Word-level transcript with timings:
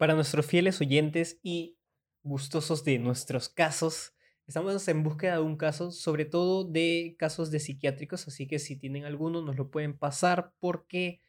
Para 0.00 0.14
nuestros 0.14 0.46
fieles 0.46 0.80
oyentes 0.80 1.38
y 1.42 1.76
gustosos 2.22 2.84
de 2.84 2.98
nuestros 2.98 3.50
casos, 3.50 4.14
estamos 4.46 4.88
en 4.88 5.02
búsqueda 5.02 5.34
de 5.34 5.42
un 5.42 5.58
caso, 5.58 5.90
sobre 5.90 6.24
todo 6.24 6.64
de 6.64 7.16
casos 7.18 7.50
de 7.50 7.60
psiquiátricos, 7.60 8.26
así 8.26 8.46
que 8.46 8.58
si 8.58 8.76
tienen 8.76 9.04
alguno 9.04 9.42
nos 9.42 9.58
lo 9.58 9.70
pueden 9.70 9.98
pasar 9.98 10.54
porque 10.58 11.20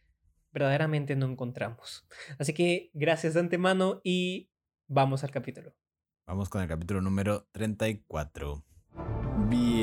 verdaderamente 0.53 1.17
no 1.17 1.25
encontramos. 1.25 2.07
Así 2.39 2.53
que 2.53 2.91
gracias 2.93 3.33
de 3.33 3.41
antemano 3.41 3.99
y 4.05 4.49
vamos 4.87 5.25
al 5.25 5.31
capítulo. 5.31 5.73
Vamos 6.25 6.47
con 6.47 6.61
el 6.61 6.69
capítulo 6.69 7.01
número 7.01 7.49
34. 7.51 8.63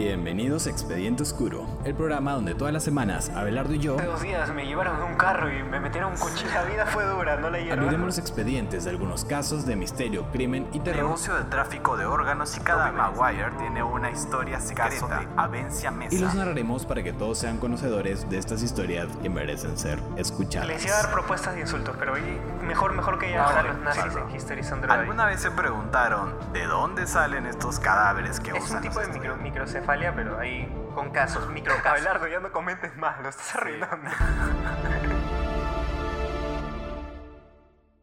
Bienvenidos 0.01 0.69
a 0.69 0.71
Expediente 0.71 1.25
Oscuro, 1.25 1.67
el 1.85 1.93
programa 1.93 2.33
donde 2.33 2.55
todas 2.55 2.73
las 2.73 2.85
semanas 2.85 3.33
Abelardo 3.35 3.75
y 3.75 3.81
yo 3.81 3.96
Hace 3.96 4.07
dos 4.07 4.23
días 4.23 4.49
me 4.55 4.64
llevaron 4.64 4.96
en 4.99 5.03
un 5.03 5.17
carro 5.17 5.53
y 5.53 5.61
me 5.64 5.81
metieron 5.81 6.13
un 6.13 6.19
cuchillo. 6.19 6.53
La 6.55 6.63
vida 6.63 6.87
fue 6.87 7.05
dura, 7.05 7.35
no 7.35 7.51
la 7.51 7.59
abriremos 7.59 8.07
los 8.07 8.19
expedientes 8.19 8.85
de 8.85 8.91
algunos 8.91 9.25
casos 9.25 9.67
de 9.67 9.75
misterio, 9.75 10.25
crimen 10.31 10.69
y 10.72 10.79
terror. 10.79 11.03
Negocio 11.03 11.35
de 11.35 11.43
tráfico 11.45 11.96
de 11.96 12.07
órganos 12.07 12.57
y 12.57 12.61
cada 12.61 12.93
Maguire 12.93 13.50
tiene 13.58 13.82
una 13.82 14.13
historia 14.13 14.61
secreta. 14.61 15.19
de 15.19 15.29
Avencia 15.36 15.91
Mesa. 15.91 16.14
Y 16.14 16.19
los 16.21 16.33
narraremos 16.33 16.86
para 16.86 17.03
que 17.03 17.13
todos 17.13 17.36
sean 17.36 17.58
conocedores 17.58 18.30
de 18.30 18.39
estas 18.39 18.63
historias 18.63 19.08
que 19.21 19.29
merecen 19.29 19.77
ser 19.77 19.99
escuchadas. 20.17 20.69
Les 20.69 20.86
iba 20.86 20.94
a 20.94 21.03
dar 21.03 21.11
propuestas 21.11 21.57
de 21.57 21.63
insultos, 21.63 21.96
pero 21.99 22.13
oye, 22.13 22.39
mejor, 22.63 22.94
mejor 22.94 23.19
que 23.19 23.33
ya 23.33 23.50
No, 23.50 23.69
los 23.69 23.79
nazis 23.80 24.14
en 24.14 24.36
History 24.36 24.63
Son 24.63 24.80
Droid. 24.80 25.00
¿Alguna 25.00 25.27
vez 25.27 25.41
se 25.41 25.50
preguntaron 25.50 26.35
de 26.53 26.67
dónde 26.67 27.08
salen 27.08 27.46
estos 27.46 27.80
cadáveres 27.80 28.39
que 28.39 28.53
Es 28.53 28.63
usan 28.63 28.77
un 28.77 28.83
tipo 28.85 29.00
de 29.00 29.08
los 29.29 29.39
micro, 29.41 29.67
microcefalia, 29.89 30.15
pero 30.15 30.39
ahí 30.39 30.69
con 30.95 31.11
casos, 31.11 31.51
microcasos. 31.53 31.87
Abelardo, 31.87 32.28
ya 32.28 32.41
no 32.41 32.53
comentes 32.53 32.95
más, 32.97 33.23
lo 33.23 33.31
estás 33.31 33.56
arruinando. 33.56 34.11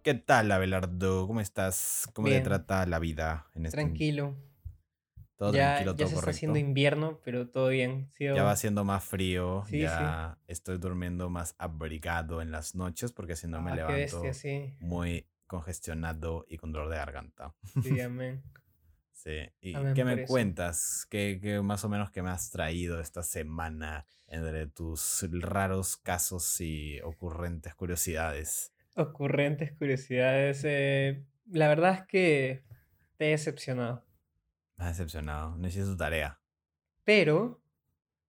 ¿Qué 0.02 0.14
tal, 0.16 0.52
Abelardo? 0.52 1.28
¿Cómo 1.28 1.42
estás? 1.42 2.10
¿Cómo 2.14 2.28
te 2.28 2.42
trata 2.42 2.86
la 2.86 3.00
vida 3.00 3.48
en 3.56 3.66
este 3.66 3.78
Tranquilo. 3.78 4.36
Todo 5.36 5.52
ya 5.52 5.74
tranquilo, 5.74 5.92
ya 5.94 5.98
todo 5.98 6.08
se 6.08 6.16
está 6.16 6.30
haciendo 6.32 6.60
invierno, 6.60 7.20
pero 7.26 7.50
todo 7.50 7.68
bien. 7.70 8.10
Sí, 8.14 8.24
Ya 8.24 8.44
va 8.44 8.56
siendo 8.56 8.86
más 8.86 9.04
frío, 9.04 9.64
Sí, 9.68 9.80
ya 9.80 10.38
estoy 10.48 10.78
durmiendo 10.78 11.30
más 11.30 11.56
abrigado 11.58 12.42
en 12.42 12.52
las 12.52 12.74
noches 12.76 13.12
porque 13.12 13.36
si 13.36 13.48
no 13.48 13.62
me 13.62 13.72
Ah, 13.72 13.74
qué 13.74 13.82
levanto 13.82 14.22
bestia, 14.22 14.34
sí. 14.34 14.78
muy 14.80 15.28
congestionado 15.48 16.46
y 16.48 16.58
con 16.58 16.72
dolor 16.72 16.90
de 16.90 16.98
garganta. 16.98 17.54
Sí, 17.84 18.00
amén. 18.02 18.44
Sí. 19.26 19.52
¿Y 19.60 19.94
qué 19.96 20.06
me 20.06 20.24
cuentas? 20.26 21.08
¿Qué, 21.10 21.40
qué 21.42 21.60
más 21.62 21.84
o 21.84 21.90
menos 21.90 22.12
que 22.12 22.22
me 22.22 22.30
has 22.30 22.52
traído 22.52 23.00
esta 23.00 23.24
semana 23.24 24.06
entre 24.28 24.68
tus 24.68 25.26
raros 25.32 25.98
casos 25.98 26.62
y 26.62 27.02
ocurrentes 27.02 27.74
curiosidades? 27.74 28.72
Ocurrentes 28.96 29.74
curiosidades. 29.74 30.62
eh, 30.64 31.26
la 31.50 31.68
verdad 31.68 31.94
es 31.94 32.08
que 32.08 32.64
te 33.18 33.28
he 33.28 33.32
decepcionado. 33.32 34.06
Me 34.78 34.86
has 34.86 34.98
decepcionado, 34.98 35.58
no 35.58 35.70
tu 35.70 35.98
tarea. 35.98 36.40
Pero 37.04 37.64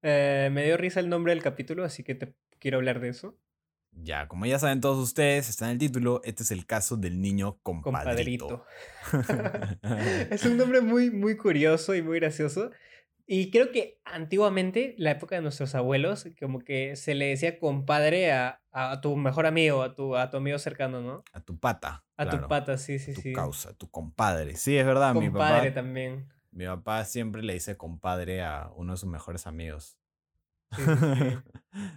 eh, 0.01 0.49
me 0.51 0.65
dio 0.65 0.79
risa 0.79 1.01
el 1.01 1.11
nombre 1.11 1.33
del 1.35 1.43
capítulo, 1.43 1.85
así 1.85 2.05
que 2.05 2.15
te 2.15 2.35
quiero 2.59 2.79
hablar 2.79 3.01
de 3.01 3.11
eso. 3.11 3.39
Ya, 4.03 4.29
como 4.29 4.47
ya 4.47 4.59
saben 4.59 4.81
todos 4.81 5.03
ustedes, 5.03 5.49
está 5.49 5.67
en 5.67 5.73
el 5.73 5.79
título, 5.79 6.21
este 6.25 6.43
es 6.43 6.51
el 6.51 6.67
caso 6.67 6.97
del 6.97 7.21
niño 7.21 7.59
compadrito. 7.63 8.67
Compadrito. 9.11 9.77
es 10.31 10.45
un 10.45 10.57
nombre 10.57 10.81
muy, 10.83 11.11
muy 11.11 11.37
curioso 11.37 11.95
y 11.95 12.03
muy 12.03 12.21
gracioso. 12.21 12.71
Y 13.29 13.51
creo 13.51 13.73
que 13.73 14.01
antiguamente, 14.05 14.95
la 14.99 15.11
época 15.11 15.35
de 15.35 15.43
nuestros 15.43 15.75
abuelos, 15.75 16.29
como 16.39 16.61
que 16.61 16.95
se 16.95 17.15
le 17.17 17.27
decía 17.27 17.59
compadre 17.59 18.31
a, 18.33 18.63
a 18.71 19.01
tu 19.01 19.17
mejor 19.17 19.47
amigo, 19.47 19.83
a 19.83 19.95
tu, 19.97 20.15
a 20.15 20.31
tu 20.31 20.37
amigo 20.37 20.59
cercano, 20.59 21.01
¿no? 21.01 21.25
a 21.33 21.41
tu 21.41 21.59
pata. 21.59 22.05
A 22.17 22.25
claro, 22.25 22.43
tu 22.43 22.49
pata, 22.49 22.79
sí, 22.79 22.99
sí, 23.01 23.15
tu 23.15 23.23
sí. 23.23 23.33
causa, 23.33 23.75
tu 23.75 23.91
compadre. 23.91 24.55
Sí, 24.57 24.77
es 24.77 24.87
verdad, 24.87 25.13
mi 25.15 25.27
Compadre 25.27 25.71
papá, 25.71 25.75
también. 25.75 26.29
mi 26.53 26.67
papá 26.67 27.05
siempre 27.05 27.43
le 27.43 27.55
dice 27.55 27.77
compadre 27.77 28.43
a 28.43 28.71
uno 28.77 28.93
de 28.93 28.99
sus 28.99 29.09
mejores 29.09 29.47
amigos. 29.49 29.99
Sí, 30.77 30.83
sí, 30.85 31.15
sí. 31.19 31.39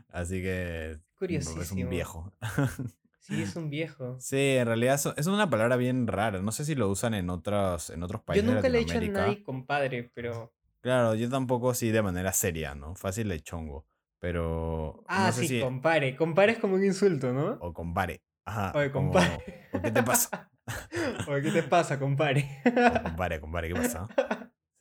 Así 0.10 0.42
que 0.42 1.00
es 1.20 1.72
un 1.72 1.90
viejo. 1.90 2.34
Sí, 3.22 3.44
es 3.44 3.56
un 3.56 3.70
viejo. 3.70 4.16
Sí, 4.20 4.56
en 4.58 4.66
realidad 4.66 5.00
es 5.16 5.28
una 5.28 5.48
palabra 5.48 5.76
bien 5.76 6.08
rara. 6.08 6.42
No 6.42 6.52
sé 6.52 6.66
si 6.66 6.74
lo 6.74 6.90
usan 6.90 7.14
en 7.14 7.30
otros, 7.30 7.92
en 7.92 8.02
otros 8.02 8.22
Yo 8.22 8.26
países 8.26 8.48
nunca 8.50 8.62
de 8.64 8.70
le 8.72 8.78
he 8.78 8.82
dicho 8.86 8.98
a 8.98 9.02
nadie 9.02 9.44
compadre, 9.44 10.12
pero. 10.16 10.52
Claro, 10.82 11.14
yo 11.14 11.30
tampoco 11.30 11.76
sí 11.76 11.92
de 11.92 12.02
manera 12.02 12.34
seria, 12.34 12.74
¿no? 12.74 12.96
Fácil 12.96 13.28
de 13.30 13.40
chongo. 13.42 13.86
Pero 14.20 15.04
Ah, 15.08 15.28
no 15.28 15.32
sé 15.34 15.42
sí, 15.42 15.48
si. 15.50 15.60
compare. 15.60 16.16
Compare 16.16 16.54
es 16.54 16.58
como 16.58 16.74
un 16.76 16.84
insulto, 16.84 17.32
¿no? 17.32 17.58
O 17.62 17.72
compare. 17.72 18.24
Ajá. 18.46 18.72
Oye, 18.76 18.90
como, 18.92 19.12
compare. 19.12 19.68
"¿O 19.74 19.82
¿Qué 19.82 19.92
te 19.92 20.02
pasa? 20.02 20.50
Oye, 21.28 21.42
¿qué 21.44 21.52
te 21.52 21.64
pasa, 21.64 22.00
compare? 22.00 22.62
O 23.00 23.04
compare, 23.04 23.40
compare, 23.40 23.68
¿qué 23.68 23.76
pasa? 23.76 24.08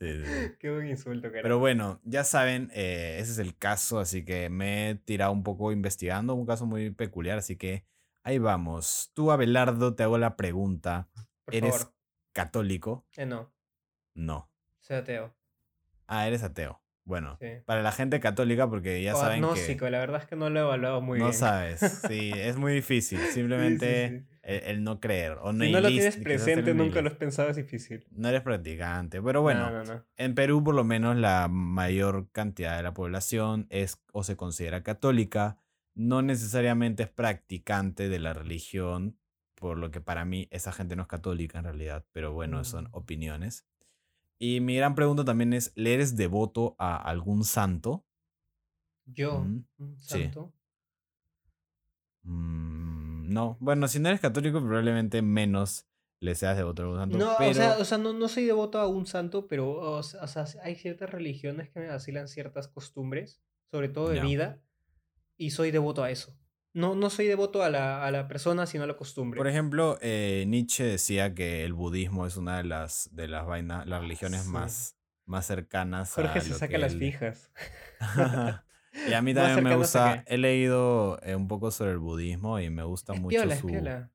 Sí, 0.01 0.13
sí, 0.13 0.25
sí. 0.25 0.53
Qué 0.61 0.71
buen 0.71 0.87
insulto, 0.89 1.29
carajo. 1.29 1.43
Pero 1.43 1.59
bueno, 1.59 2.01
ya 2.05 2.23
saben, 2.25 2.71
eh, 2.73 3.17
ese 3.21 3.33
es 3.33 3.39
el 3.39 3.57
caso, 3.57 3.99
así 3.99 4.25
que 4.25 4.49
me 4.49 4.91
he 4.91 4.95
tirado 4.95 5.33
un 5.33 5.43
poco 5.43 5.73
investigando, 5.73 6.35
un 6.35 6.47
caso 6.47 6.67
muy 6.67 6.91
peculiar, 6.91 7.39
así 7.39 7.57
que 7.57 7.85
ahí 8.23 8.39
vamos. 8.39 9.11
Tú, 9.15 9.33
Abelardo, 9.33 9.95
te 9.97 10.05
hago 10.05 10.17
la 10.19 10.37
pregunta. 10.37 11.09
Por 11.45 11.55
¿Eres 11.55 11.77
favor. 11.79 11.95
católico? 12.33 13.07
Eh, 13.17 13.27
no, 13.27 13.53
No. 14.15 14.49
soy 14.81 14.99
ateo. 14.99 15.35
Ah, 16.07 16.27
eres 16.29 16.43
ateo. 16.43 16.81
Bueno, 17.05 17.37
Sí. 17.41 17.49
para 17.65 17.83
la 17.83 17.91
gente 17.91 18.21
católica, 18.21 18.69
porque 18.69 19.03
ya 19.03 19.17
o 19.17 19.21
saben 19.21 19.43
agnóstico, 19.43 19.87
que 19.87 19.91
la 19.91 19.99
verdad 19.99 20.21
es 20.23 20.27
que 20.29 20.37
no 20.37 20.51
lo 20.51 20.61
he 20.61 20.63
evaluado 20.63 21.01
muy 21.01 21.19
no 21.19 21.25
bien. 21.27 21.37
sabes. 21.39 21.81
Sí, 22.07 22.31
es 22.37 22.57
muy 22.57 22.73
difícil. 22.75 23.19
Simplemente. 23.33 24.27
El, 24.49 24.63
el 24.65 24.83
no 24.83 24.99
creer. 24.99 25.39
O 25.43 25.53
no 25.53 25.65
Si 25.65 25.73
no 25.73 25.81
lo 25.81 25.89
tienes 25.89 26.17
presente, 26.17 26.73
nunca 26.73 27.03
lo 27.03 27.09
has 27.09 27.17
pensado, 27.17 27.51
es 27.51 27.57
difícil. 27.57 28.07
No 28.11 28.29
eres 28.29 28.41
practicante. 28.43 29.21
Pero 29.21 29.43
bueno, 29.43 29.85
No. 29.85 30.05
En 30.17 30.35
Perú, 30.35 30.65
por 30.65 30.75
lo 30.75 30.85
menos, 30.85 31.17
la 31.17 31.49
mayor 31.49 32.31
cantidad 32.33 32.77
de 32.77 32.83
la 32.83 32.95
población 32.95 33.67
es 33.69 34.01
o 34.13 34.23
se 34.25 34.37
considera 34.37 34.83
católica, 34.83 35.59
no 35.95 36.23
necesariamente 36.23 37.03
es 37.03 37.09
practicante 37.11 38.09
de 38.09 38.19
la 38.21 38.33
religión, 38.33 39.19
por 39.55 39.77
lo 39.77 39.91
que 39.91 40.01
para 40.01 40.25
mí 40.25 40.49
esa 40.51 40.73
gente 40.73 40.97
no 40.97 41.03
es 41.03 41.09
católica 41.09 41.59
en 41.59 41.65
realidad, 41.65 42.07
pero 42.13 42.33
bueno, 42.33 42.65
son 42.65 42.85
Mm. 42.85 42.89
opiniones. 42.93 43.67
Y 44.39 44.61
mi 44.61 44.77
gran 44.77 44.95
pregunta 44.95 45.25
también 45.25 45.53
es, 45.53 45.73
¿le 45.75 45.93
eres 45.95 46.17
devoto 46.17 46.77
a 46.79 46.97
algún 46.97 47.45
santo? 47.45 48.07
Yo, 49.05 49.41
Mm, 49.41 49.65
un 49.79 49.99
sí. 49.99 50.23
santo. 50.23 50.53
Mm, 52.23 53.08
no, 53.29 53.57
bueno, 53.61 53.87
si 53.89 53.99
no 54.01 54.09
eres 54.09 54.21
católico, 54.21 54.61
probablemente 54.61 55.23
menos 55.23 55.87
le 56.21 56.35
seas 56.35 56.57
devoto 56.57 56.83
a 56.83 56.85
algún 56.87 56.99
santo. 57.01 57.19
No, 57.19 57.35
pero... 57.39 57.51
o 57.51 57.55
sea, 57.55 57.79
o 57.79 57.85
sea 57.85 57.99
no, 57.99 58.13
no 58.13 58.29
soy 58.29 58.45
devoto 58.45 58.79
a 58.81 58.89
un 58.89 59.07
santo, 59.07 59.47
pero 59.47 59.71
o 59.71 60.03
sea, 60.03 60.23
o 60.23 60.27
sea, 60.27 60.45
hay 60.65 60.75
ciertas 60.75 61.11
religiones 61.11 61.71
que 61.71 61.79
me 61.81 61.87
vacilan 61.89 62.27
ciertas 62.29 62.67
costumbres, 62.69 63.41
sobre 63.71 63.89
todo 63.89 64.09
de 64.09 64.17
Ya. 64.17 64.23
vida, 64.25 64.61
y 65.37 65.51
soy 65.51 65.71
devoto 65.71 66.03
a 66.03 66.11
eso. 66.11 66.37
No, 66.75 66.95
no 66.95 67.09
soy 67.11 67.27
devoto 67.27 67.63
a 67.63 67.71
la, 67.71 68.05
a 68.05 68.11
la 68.11 68.29
persona, 68.29 68.67
sino 68.67 68.85
a 68.85 68.87
la 68.87 68.97
costumbre. 68.97 69.39
Por 69.39 69.47
ejemplo, 69.49 69.97
eh, 70.01 70.45
Nietzsche 70.49 70.85
decía 70.85 71.35
que 71.35 71.65
el 71.65 71.73
budismo 71.73 72.27
es 72.27 72.37
una 72.37 72.57
de 72.59 72.65
las, 72.65 73.09
de 73.13 73.27
las 73.29 73.47
vainas, 73.47 73.87
las 73.87 74.01
religiones 74.01 74.43
Sí. 74.43 74.51
más, 74.51 74.97
más 75.25 75.47
cercanas 75.47 76.13
Jorge 76.13 76.39
a 76.39 76.43
se 76.43 76.51
lo 76.51 76.55
saca 76.57 76.69
que 76.73 76.79
las 76.79 76.93
él- 76.93 76.99
fijas. 76.99 77.51
y 79.09 79.13
a 79.13 79.23
mí 79.23 79.35
también 79.35 79.65
me 79.65 79.77
gusta, 79.77 80.25
he 80.27 80.39
leído 80.39 81.19
eh, 81.23 81.35
un 81.35 81.49
poco 81.49 81.71
sobre 81.71 81.93
el 81.93 81.99
budismo 81.99 82.59
y 82.61 82.71
me 82.71 82.83
gusta 82.85 83.15
Es 83.15 83.21
mucho 83.21 83.37
piola, 83.37 83.57
su, 83.57 83.67
piola. 83.67 84.11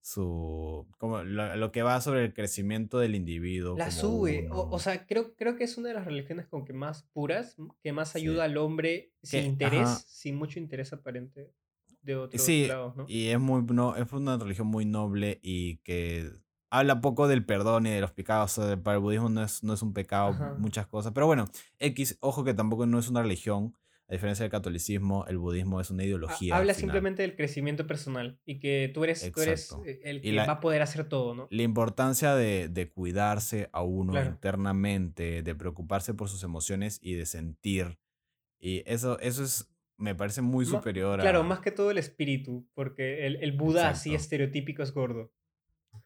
su 0.00 0.86
como 0.98 1.22
lo, 1.22 1.56
lo 1.56 1.72
que 1.72 1.82
va 1.82 2.00
sobre 2.00 2.24
el 2.24 2.34
crecimiento 2.34 2.98
del 2.98 3.14
individuo. 3.14 3.76
La 3.76 3.86
como 3.86 3.96
sube. 4.00 4.48
O, 4.50 4.68
o 4.70 4.78
sea, 4.78 5.06
creo, 5.06 5.34
creo 5.34 5.56
que 5.56 5.64
es 5.64 5.78
una 5.78 5.88
de 5.88 5.94
las 5.94 6.04
religiones 6.04 6.46
como 6.46 6.64
que 6.64 6.72
más 6.72 7.04
puras, 7.12 7.56
que 7.82 7.92
más 7.92 8.10
Sí. 8.10 8.18
ayuda 8.18 8.44
al 8.44 8.56
hombre 8.58 9.12
sin 9.22 9.40
Que- 9.40 9.46
interés, 9.46 9.88
ajá. 9.88 10.02
sin 10.06 10.36
mucho 10.36 10.58
interés 10.58 10.92
aparente 10.92 11.52
de 12.02 12.16
otros 12.16 12.42
Sí, 12.42 12.66
lados, 12.66 12.94
¿no? 12.96 13.06
y 13.08 13.28
es 13.28 13.40
muy 13.40 13.62
no, 13.62 13.96
es 13.96 14.12
una 14.12 14.36
religión 14.36 14.66
muy 14.66 14.84
noble 14.84 15.40
y 15.42 15.78
que 15.78 16.30
habla 16.68 17.00
poco 17.00 17.28
del 17.28 17.46
perdón 17.46 17.86
y 17.86 17.90
de 17.90 18.00
los 18.02 18.10
pecados. 18.12 18.58
o 18.58 18.66
sea, 18.66 18.76
para 18.82 18.96
el 18.96 19.02
budismo 19.02 19.30
no 19.30 19.42
es, 19.42 19.62
no 19.62 19.72
es 19.72 19.80
un 19.80 19.94
pecado 19.94 20.30
Ajá. 20.30 20.54
muchas 20.58 20.86
cosas. 20.86 21.12
Pero 21.14 21.24
bueno, 21.26 21.46
X, 21.78 22.18
ojo 22.20 22.44
que 22.44 22.52
tampoco 22.52 22.84
no 22.84 22.98
es 22.98 23.08
una 23.08 23.22
religión. 23.22 23.74
A 24.06 24.12
diferencia 24.12 24.42
del 24.44 24.50
catolicismo, 24.50 25.24
el 25.28 25.38
budismo 25.38 25.80
es 25.80 25.90
una 25.90 26.04
ideología. 26.04 26.54
Habla 26.56 26.74
simplemente 26.74 27.22
del 27.22 27.34
crecimiento 27.36 27.86
personal 27.86 28.38
y 28.44 28.60
que 28.60 28.90
tú 28.92 29.02
eres, 29.04 29.32
tú 29.32 29.40
eres 29.40 29.74
eh, 29.86 30.00
el 30.04 30.20
que 30.20 30.32
la- 30.32 30.44
va 30.46 30.52
a 30.54 30.60
poder 30.60 30.82
hacer 30.82 31.08
todo, 31.08 31.34
¿no? 31.34 31.48
La 31.50 31.62
importancia 31.62 32.34
de, 32.34 32.68
de 32.68 32.90
cuidarse 32.90 33.70
a 33.72 33.82
uno 33.82 34.12
Claro. 34.12 34.28
internamente, 34.30 35.42
de 35.42 35.54
preocuparse 35.54 36.12
por 36.12 36.28
sus 36.28 36.42
emociones 36.42 36.98
y 37.02 37.14
de 37.14 37.24
sentir. 37.24 37.98
Y 38.60 38.82
eso, 38.86 39.18
eso 39.20 39.42
es, 39.42 39.74
me 39.96 40.14
parece 40.14 40.42
muy 40.42 40.66
superior 40.66 41.20
Claro, 41.20 41.40
a... 41.40 41.44
más 41.44 41.60
que 41.60 41.70
todo 41.70 41.90
el 41.90 41.96
espíritu, 41.96 42.68
porque 42.74 43.26
el, 43.26 43.36
el 43.36 43.52
Buda 43.52 43.88
así 43.88 44.10
Exacto. 44.10 44.22
estereotípico 44.24 44.82
es 44.82 44.92
gordo. 44.92 45.32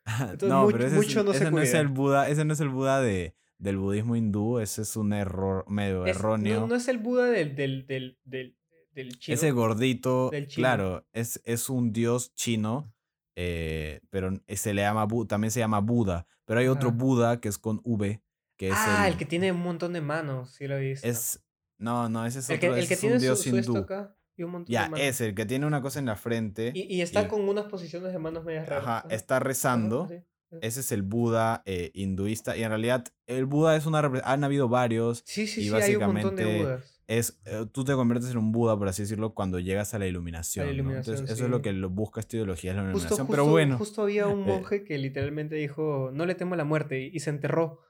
Entonces, 0.20 0.48
no, 0.48 0.66
much- 0.66 0.72
pero 0.72 0.86
ese, 0.86 0.94
mucho 0.96 1.20
es, 1.20 1.26
no 1.26 1.32
se 1.32 1.38
ese 1.38 1.50
no 1.50 1.60
es 1.62 1.74
el 1.74 1.88
Buda, 1.88 2.28
ese 2.28 2.44
no 2.44 2.52
es 2.52 2.60
el 2.60 2.68
Buda 2.68 3.00
de, 3.00 3.34
del 3.58 3.76
budismo 3.76 4.16
hindú, 4.16 4.58
ese 4.60 4.82
es 4.82 4.96
un 4.96 5.12
error 5.12 5.64
medio 5.68 6.06
Es- 6.06 6.16
erróneo. 6.16 6.60
no, 6.60 6.66
no 6.68 6.74
es 6.76 6.88
el 6.88 6.98
Buda 6.98 7.26
del, 7.26 7.54
del, 7.56 7.86
del, 7.86 8.18
del, 8.24 8.56
del 8.92 9.18
chino. 9.18 9.34
Ese 9.34 9.50
gordito, 9.50 10.30
del 10.30 10.46
chino. 10.46 10.62
claro, 10.62 11.06
es, 11.12 11.40
es 11.44 11.68
un 11.68 11.92
dios 11.92 12.32
chino 12.34 12.92
eh, 13.40 14.00
pero 14.10 14.32
se 14.48 14.74
le 14.74 14.82
llama, 14.82 15.06
también 15.28 15.52
se 15.52 15.60
llama 15.60 15.78
Buda. 15.78 16.26
Pero 16.44 16.58
hay 16.58 16.66
otro. 16.66 16.90
Buda 16.90 17.40
que 17.40 17.48
es 17.48 17.56
con 17.56 17.80
V, 17.84 18.20
que 18.56 18.68
es 18.70 18.74
ah, 18.76 19.04
el... 19.06 19.12
el... 19.12 19.18
que 19.18 19.26
tiene 19.26 19.52
un 19.52 19.60
montón 19.60 19.92
de 19.92 20.00
manos, 20.00 20.54
sí 20.54 20.66
lo 20.66 20.76
he 20.76 20.80
visto. 20.88 21.06
Es, 21.06 21.40
no, 21.78 22.08
no, 22.08 22.26
ese 22.26 22.40
es 22.40 22.50
el 22.50 22.56
otro, 22.56 22.74
que, 22.74 22.80
el 22.80 22.88
que 22.88 22.94
es 22.94 23.00
tiene 23.00 23.14
un 23.14 23.20
dios 23.20 23.40
su 23.40 23.50
hindú. 23.56 23.76
acá 23.76 24.16
y 24.36 24.42
un 24.42 24.50
montón 24.50 24.66
de 24.66 24.72
Ya, 24.72 24.82
manos. 24.88 25.00
es 25.00 25.20
el 25.20 25.36
que 25.36 25.46
tiene 25.46 25.66
una 25.66 25.80
cosa 25.80 26.00
en 26.00 26.06
la 26.06 26.16
frente. 26.16 26.72
Y, 26.74 26.92
y 26.96 27.00
está 27.00 27.22
y- 27.22 27.28
con 27.28 27.48
unas 27.48 27.66
posiciones 27.66 28.12
de 28.12 28.18
manos 28.18 28.44
medias 28.44 28.68
raras. 28.68 28.84
Ajá, 28.84 29.06
está 29.08 29.36
ajá, 29.36 29.44
rezando. 29.44 30.08
Así. 30.50 30.58
Ese 30.66 30.80
es 30.80 30.92
el 30.92 31.02
Buda 31.02 31.62
eh, 31.66 31.90
hinduista. 31.94 32.56
Y 32.56 32.62
en 32.62 32.70
realidad, 32.70 33.04
el 33.26 33.46
Buda 33.46 33.76
es 33.76 33.86
una. 33.86 33.98
Han 34.24 34.44
habido 34.44 34.68
varios. 34.68 35.22
Sí, 35.26 35.46
sí, 35.46 35.62
y 35.62 35.68
sí, 35.68 35.74
hay 35.74 35.96
un 35.96 36.06
montón 36.06 36.36
de 36.36 36.44
básicamente 36.44 36.62
Budas. 36.64 36.94
Es, 37.08 37.40
eh, 37.46 37.64
tú 37.72 37.84
te 37.84 37.94
conviertes 37.94 38.30
en 38.30 38.36
un 38.36 38.52
Buda, 38.52 38.76
por 38.78 38.86
así 38.86 39.00
decirlo, 39.02 39.32
cuando 39.32 39.58
llegas 39.58 39.94
a 39.94 39.98
la 39.98 40.06
iluminación. 40.06 40.66
¿no? 40.66 40.72
iluminación, 40.72 41.14
Entonces, 41.16 41.36
eso 41.36 41.44
es 41.46 41.50
lo 41.50 41.62
que 41.62 41.72
lo 41.72 41.88
busca 41.88 42.20
esta 42.20 42.36
ideología, 42.36 42.72
es 42.72 42.76
la 42.76 42.82
iluminación. 42.82 43.20
justo, 43.20 43.30
Pero 43.32 43.46
bueno, 43.46 43.78
justo 43.78 44.02
había 44.02 44.26
un 44.28 44.42
eh, 44.42 44.44
monje 44.46 44.84
que 44.84 44.98
literalmente 44.98 45.54
dijo, 45.54 46.10
no 46.12 46.26
le 46.26 46.34
temo 46.34 46.52
a 46.52 46.58
la 46.58 46.64
muerte, 46.64 47.00
y, 47.00 47.10
y 47.16 47.20
se 47.20 47.30
enterró. 47.30 47.80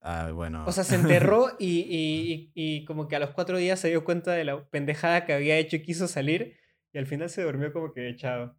ah, 0.00 0.30
bueno. 0.32 0.64
O 0.66 0.72
sea, 0.72 0.84
se 0.84 0.94
enterró 0.94 1.48
y, 1.58 1.80
y- 1.80 2.50
y- 2.54 2.76
y 2.78 2.84
como 2.86 3.06
que 3.06 3.16
a 3.16 3.18
los 3.18 3.30
cuatro 3.32 3.58
días 3.58 3.78
se 3.78 3.88
dio 3.90 4.02
cuenta 4.02 4.32
de 4.32 4.44
la 4.44 4.64
pendejada 4.70 5.26
que 5.26 5.34
había 5.34 5.58
hecho 5.58 5.76
y 5.76 5.82
quiso 5.82 6.08
salir, 6.08 6.56
y 6.94 6.98
al 6.98 7.06
final 7.06 7.28
se 7.28 7.42
durmió 7.42 7.70
como 7.70 7.92
que 7.92 8.08
echado. 8.08 8.56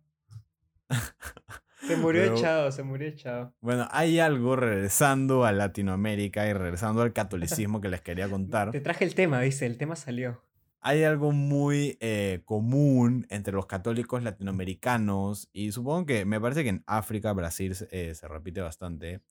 Se 1.87 1.97
murió 1.97 2.21
Pero- 2.23 2.37
echado, 2.37 2.71
se 2.71 2.83
murió 2.83 3.07
echado. 3.07 3.53
Bueno, 3.61 3.87
hay 3.91 4.19
algo 4.19 4.55
regresando 4.55 5.45
a 5.45 5.51
Latinoamérica 5.51 6.47
y 6.47 6.53
regresando 6.53 7.01
al 7.01 7.13
catolicismo 7.13 7.81
que 7.81 7.89
les 7.89 8.01
quería 8.01 8.29
contar. 8.29 8.71
Te 8.71 8.81
traje 8.81 9.03
el 9.05 9.15
tema, 9.15 9.41
dice, 9.41 9.65
el 9.65 9.77
tema 9.77 9.95
salió. 9.95 10.41
Hay 10.83 11.03
algo 11.03 11.31
muy 11.31 11.97
eh, 11.99 12.41
común 12.45 13.27
entre 13.29 13.53
los 13.53 13.65
católicos 13.67 14.23
latinoamericanos 14.23 15.49
y 15.53 15.71
supongo 15.71 16.05
que 16.07 16.25
me 16.25 16.39
parece 16.41 16.63
que 16.63 16.69
en 16.69 16.83
África, 16.87 17.33
Brasil 17.33 17.75
se- 17.75 17.87
eh, 17.91 18.15
se 18.15 18.27
repite 18.27 18.61
bastante. 18.61 19.21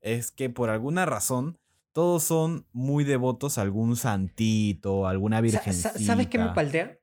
Es 0.00 0.30
que 0.30 0.48
por 0.50 0.70
alguna 0.70 1.04
razón 1.06 1.58
todos 1.92 2.22
son 2.22 2.66
muy 2.72 3.04
devotos 3.04 3.58
a 3.58 3.62
algún 3.62 3.96
santito, 3.96 5.06
a 5.06 5.10
alguna 5.10 5.40
virgencita. 5.40 5.90
sa- 5.92 5.98
¿Sabes 5.98 6.28
qué 6.28 6.38
me 6.38 6.50
paltea? 6.50 6.98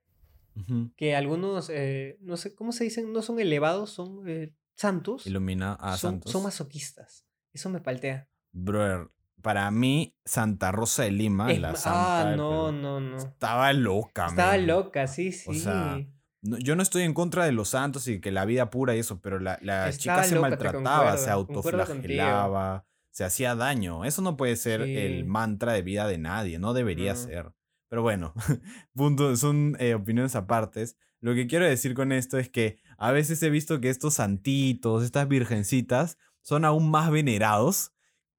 Ujú. 0.56 0.92
Que 0.98 1.16
algunos, 1.16 1.70
eh, 1.72 2.18
no 2.22 2.36
sé, 2.38 2.54
¿cómo 2.56 2.72
se 2.72 2.84
dicen? 2.86 3.14
No 3.14 3.22
son 3.22 3.40
elevados, 3.40 3.92
son 3.92 4.24
eh, 4.28 4.54
santos. 4.80 5.28
Ilumina 5.28 5.74
a 5.74 5.98
son, 5.98 6.12
santos. 6.14 6.32
son 6.32 6.44
masoquistas. 6.44 7.26
Eso 7.54 7.70
me 7.70 7.80
paltea. 7.82 8.30
Brother, 8.52 9.10
para 9.42 9.70
mí, 9.72 10.16
Santa 10.26 10.72
Rosa 10.72 11.04
de 11.04 11.12
Lima, 11.12 11.52
Es 11.52 11.60
la 11.60 11.76
santa 11.76 12.32
ah, 12.32 12.36
no, 12.36 12.72
no, 12.72 13.00
no. 13.00 13.18
estaba 13.18 13.72
loca, 13.74 14.28
Estaba 14.28 14.58
loca, 14.58 15.08
sí, 15.08 15.32
sí. 15.32 15.50
O 15.50 15.54
sea, 15.54 16.00
No, 16.42 16.58
yo 16.58 16.76
no 16.76 16.84
estoy 16.84 17.04
en 17.04 17.14
contra 17.14 17.46
de 17.46 17.52
los 17.52 17.70
santos 17.70 18.08
y 18.08 18.22
que 18.22 18.32
la 18.32 18.46
vida 18.46 18.70
pura 18.70 18.96
y 18.96 19.00
eso, 19.00 19.20
pero 19.22 19.40
la, 19.40 19.60
la 19.62 19.92
chica 19.92 20.24
se 20.24 20.36
loca, 20.36 20.50
maltrataba, 20.50 21.18
se 21.18 21.30
autoflagelaba, 21.30 22.86
se 23.12 23.24
hacía 23.24 23.56
daño. 23.56 24.06
Eso 24.06 24.22
no 24.22 24.38
puede 24.38 24.56
ser 24.56 24.82
el 24.82 25.26
mantra 25.26 25.74
de 25.74 25.82
vida 25.82 26.08
de 26.08 26.18
nadie, 26.18 26.60
no 26.60 26.74
debería 26.74 27.14
No. 27.14 27.20
ser. 27.20 27.52
Pero 27.90 28.02
bueno, 28.04 28.34
punto, 28.94 29.36
son 29.36 29.76
eh, 29.80 29.96
opiniones 29.96 30.36
apartes. 30.36 30.98
Lo 31.22 31.34
que 31.34 31.48
quiero 31.48 31.66
decir 31.66 31.96
con 31.96 32.12
esto 32.12 32.38
es 32.38 32.50
que 32.50 32.78
a 33.00 33.12
veces 33.12 33.42
he 33.44 33.50
visto 33.50 33.80
que 33.82 33.90
estos 33.90 34.16
santitos, 34.16 35.04
estas 35.04 35.28
virgencitas, 35.28 36.18
son 36.42 36.66
aún 36.66 36.90
más 36.92 37.10
venerados 37.12 37.94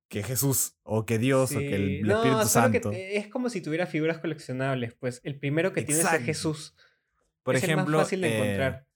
que 0.09 0.23
Jesús 0.23 0.77
o 0.83 1.07
que 1.07 1.19
Dios 1.19 1.53
o 1.53 1.59
que 1.59 1.75
el, 1.77 2.03
No, 2.03 2.17
Espíritu 2.17 2.41
que 2.43 2.49
Santo. 2.49 2.91
te- 2.91 3.17
es 3.17 3.29
como 3.29 3.49
si 3.49 3.61
tuviera 3.61 3.87
figuras 3.87 4.19
coleccionables. 4.19 4.95
Pues 4.95 5.21
el 5.25 5.39
primero 5.39 5.73
que 5.73 5.83
tienes 5.83 6.05
es. 6.12 6.23
Jesús. 6.23 6.75
Por 7.43 7.57
es 7.57 7.62
ejemplo, 7.65 7.87
el 7.87 7.93
más 7.93 8.03
fácil 8.07 8.21
de 8.21 8.29
eh, 8.29 8.39
encontrar. 8.43 8.87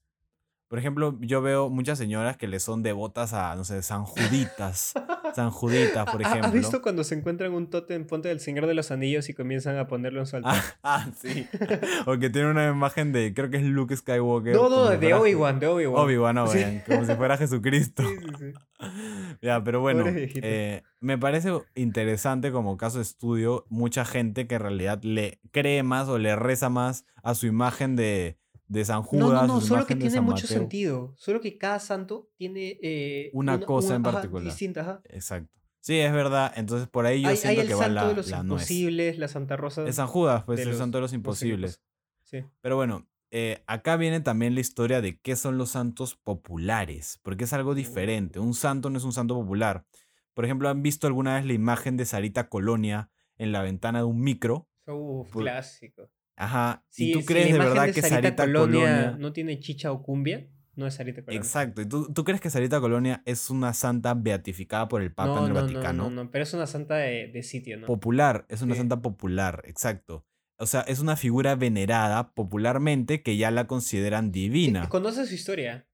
Por 0.67 0.79
ejemplo, 0.79 1.15
yo 1.21 1.41
veo 1.43 1.69
muchas 1.69 1.97
señoras 1.99 2.37
que 2.37 2.47
le 2.47 2.59
son 2.59 2.81
devotas 2.81 3.33
a, 3.33 3.55
no 3.55 3.63
sé, 3.63 3.83
San 3.83 4.03
Juditas. 4.03 4.93
San 5.35 5.51
Juditas, 5.51 6.05
por 6.11 6.23
¿Ha- 6.23 6.27
ha- 6.27 6.29
ejemplo. 6.31 6.47
¿Has 6.47 6.53
visto 6.53 6.81
cuando 6.81 7.03
se 7.03 7.13
encuentran 7.15 7.53
un 7.53 7.69
tótem 7.69 8.05
ponte 8.07 8.29
del 8.29 8.39
Señor 8.39 8.65
de 8.65 8.73
los 8.73 8.89
Anillos 8.89 9.29
y 9.29 9.33
comienzan 9.35 9.77
a 9.77 9.85
ponerlo 9.87 10.21
en 10.21 10.25
su 10.25 10.37
altar? 10.37 10.55
Ah, 10.83 11.05
ah, 11.05 11.11
sí. 11.15 11.47
o 12.07 12.17
que 12.17 12.29
tiene 12.31 12.49
una 12.49 12.67
imagen 12.67 13.11
de, 13.11 13.33
creo 13.33 13.49
que 13.51 13.57
es 13.57 13.63
Luke 13.63 13.95
Skywalker. 13.95 14.55
no, 14.55 14.69
no, 14.69 14.89
de 14.89 15.13
Obi-Wan, 15.13 15.59
de 15.59 15.67
Obi-Wan. 15.67 16.03
Obi-Wan, 16.03 16.47
Sí. 16.47 16.57
Obi-Wan, 16.57 16.83
como 16.87 17.05
si 17.05 17.13
fuera 17.15 17.37
Jesucristo. 17.37 18.03
Sí, 18.03 18.15
sí, 18.39 18.51
sí. 18.51 19.37
ya, 19.41 19.63
pero 19.63 19.81
bueno, 19.81 20.03
eh, 20.07 20.81
me 20.99 21.17
parece 21.17 21.51
interesante 21.75 22.51
como 22.51 22.75
caso 22.77 22.97
de 22.97 23.03
estudio, 23.03 23.65
mucha 23.69 24.03
gente 24.05 24.47
que 24.47 24.55
en 24.55 24.61
realidad 24.61 24.99
le 25.03 25.39
cree 25.51 25.83
más 25.83 26.07
o 26.07 26.17
le 26.17 26.35
reza 26.35 26.69
más 26.69 27.05
a 27.23 27.35
su 27.35 27.45
imagen 27.47 27.95
de, 27.95 28.37
de 28.67 28.83
San 28.85 29.03
Judas. 29.03 29.27
No, 29.27 29.33
no, 29.33 29.47
no, 29.47 29.61
solo 29.61 29.85
que 29.85 29.95
de 29.95 30.01
tiene 30.01 30.21
mucho 30.21 30.43
Mateo. 30.43 30.57
sentido. 30.59 31.13
Solo 31.17 31.39
que 31.41 31.57
cada 31.57 31.79
santo 31.79 32.29
tiene 32.35 32.77
eh, 32.81 33.29
Una 33.33 33.59
cosa 33.59 33.95
en 33.95 34.05
ajá, 34.05 34.13
particular. 34.13 34.43
distinta, 34.45 34.81
ajá. 34.81 35.01
Exacto. 35.05 35.51
Sí, 35.81 35.99
es 35.99 36.11
verdad. 36.11 36.51
Entonces 36.55 36.87
por 36.87 37.05
ahí 37.05 37.21
yo 37.21 37.27
Hay, 37.27 37.33
hay 37.33 37.37
siento 37.37 37.61
el 37.61 37.67
que 37.67 37.73
va 37.75 37.83
santo 37.83 37.95
la, 38.01 38.07
de 38.07 38.13
los 38.15 38.29
la 38.29 38.43
nuez. 38.43 38.61
imposibles, 38.63 39.17
la 39.19 39.27
Santa 39.27 39.55
Rosa. 39.55 39.87
Es 39.87 39.95
San 39.95 40.07
Judas, 40.07 40.43
pues 40.45 40.57
de 40.57 40.63
el 40.63 40.69
los 40.69 40.77
santo 40.79 40.97
de 40.97 41.01
los 41.03 41.13
imposibles. 41.13 41.79
imposibles. 42.23 42.47
Sí. 42.49 42.57
Pero 42.61 42.75
bueno, 42.75 43.07
eh, 43.29 43.63
acá 43.67 43.97
viene 43.97 44.19
también 44.21 44.55
la 44.55 44.61
historia 44.61 45.01
de 45.01 45.19
qué 45.19 45.35
son 45.35 45.57
los 45.59 45.69
santos 45.71 46.15
populares, 46.15 47.19
porque 47.21 47.43
es 47.43 47.53
algo 47.53 47.75
diferente. 47.75 48.39
Un 48.39 48.53
santo 48.55 48.89
no 48.89 48.97
es 48.97 49.03
un 49.03 49.13
santo 49.13 49.35
popular. 49.35 49.85
Por 50.33 50.45
ejemplo, 50.45 50.69
¿han 50.69 50.81
visto 50.81 51.05
alguna 51.05 51.35
vez 51.35 51.45
la 51.45 51.53
imagen 51.53 51.97
de 51.97 52.05
Sarita 52.05 52.49
Colonia 52.49 53.09
en 53.37 53.51
la 53.51 53.61
ventana 53.61 53.99
de 53.99 54.05
un 54.05 54.21
micro? 54.21 54.67
Uf, 54.87 55.29
Por- 55.31 55.43
clásico. 55.43 56.09
Ajá. 56.35 56.85
¿Y 56.97 57.11
tú 57.13 57.19
si 57.21 57.25
crees 57.25 57.51
de 57.53 57.57
verdad 57.59 57.93
que 57.93 58.01
Sarita 58.01 58.35
Colonia, 58.45 58.79
Colonia... 58.79 59.17
no 59.19 59.33
tiene 59.33 59.59
chicha 59.59 59.91
o 59.91 60.03
cumbia? 60.03 60.47
No 60.75 60.85
es 60.87 60.95
Sarita 60.95 61.21
Colonia. 61.23 61.37
Exacto. 61.39 61.81
¿Y 61.81 61.85
tú, 61.87 62.11
tú 62.13 62.23
crees 62.25 62.41
que 62.41 62.49
Sarita 62.49 62.81
Colonia 62.81 63.21
es 63.25 63.49
una 63.49 63.73
santa 63.73 64.13
beatificada 64.13 64.89
por 64.89 65.01
el 65.01 65.13
Papa 65.13 65.35
no, 65.35 65.37
en 65.39 65.45
el 65.47 65.53
no, 65.53 65.61
Vaticano? 65.61 66.03
No, 66.03 66.09
no, 66.09 66.23
no, 66.25 66.31
pero 66.31 66.43
es 66.43 66.53
una 66.53 66.67
santa 66.67 66.95
de, 66.97 67.27
de 67.29 67.43
sitio, 67.43 67.77
¿no? 67.77 67.87
Popular, 67.87 68.45
es 68.49 68.61
una 68.61 68.73
Sí. 68.75 68.79
santa 68.79 69.01
popular, 69.01 69.61
exacto. 69.65 70.25
O 70.57 70.65
sea, 70.65 70.81
es 70.81 70.99
una 70.99 71.15
figura 71.15 71.55
venerada 71.55 72.33
popularmente 72.33 73.21
que 73.23 73.37
ya 73.37 73.51
la 73.51 73.67
consideran 73.67 74.31
divina. 74.33 74.89
¿Conoces 74.89 75.29
su 75.29 75.35
historia? 75.35 75.87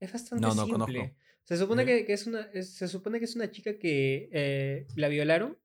Es 0.00 0.12
bastante 0.12 0.42
No, 0.42 0.54
no 0.54 0.64
simple. 0.66 0.72
conozco. 1.00 1.16
Se 1.44 1.56
supone 1.56 1.84
que, 1.84 2.04
que 2.04 2.12
es 2.12 2.26
una, 2.26 2.40
es- 2.52 2.74
se 2.74 2.88
supone 2.88 3.20
que 3.20 3.24
es 3.26 3.36
una 3.36 3.50
chica 3.52 3.78
que 3.78 4.28
eh, 4.32 4.86
la 4.96 5.06
violaron, 5.08 5.56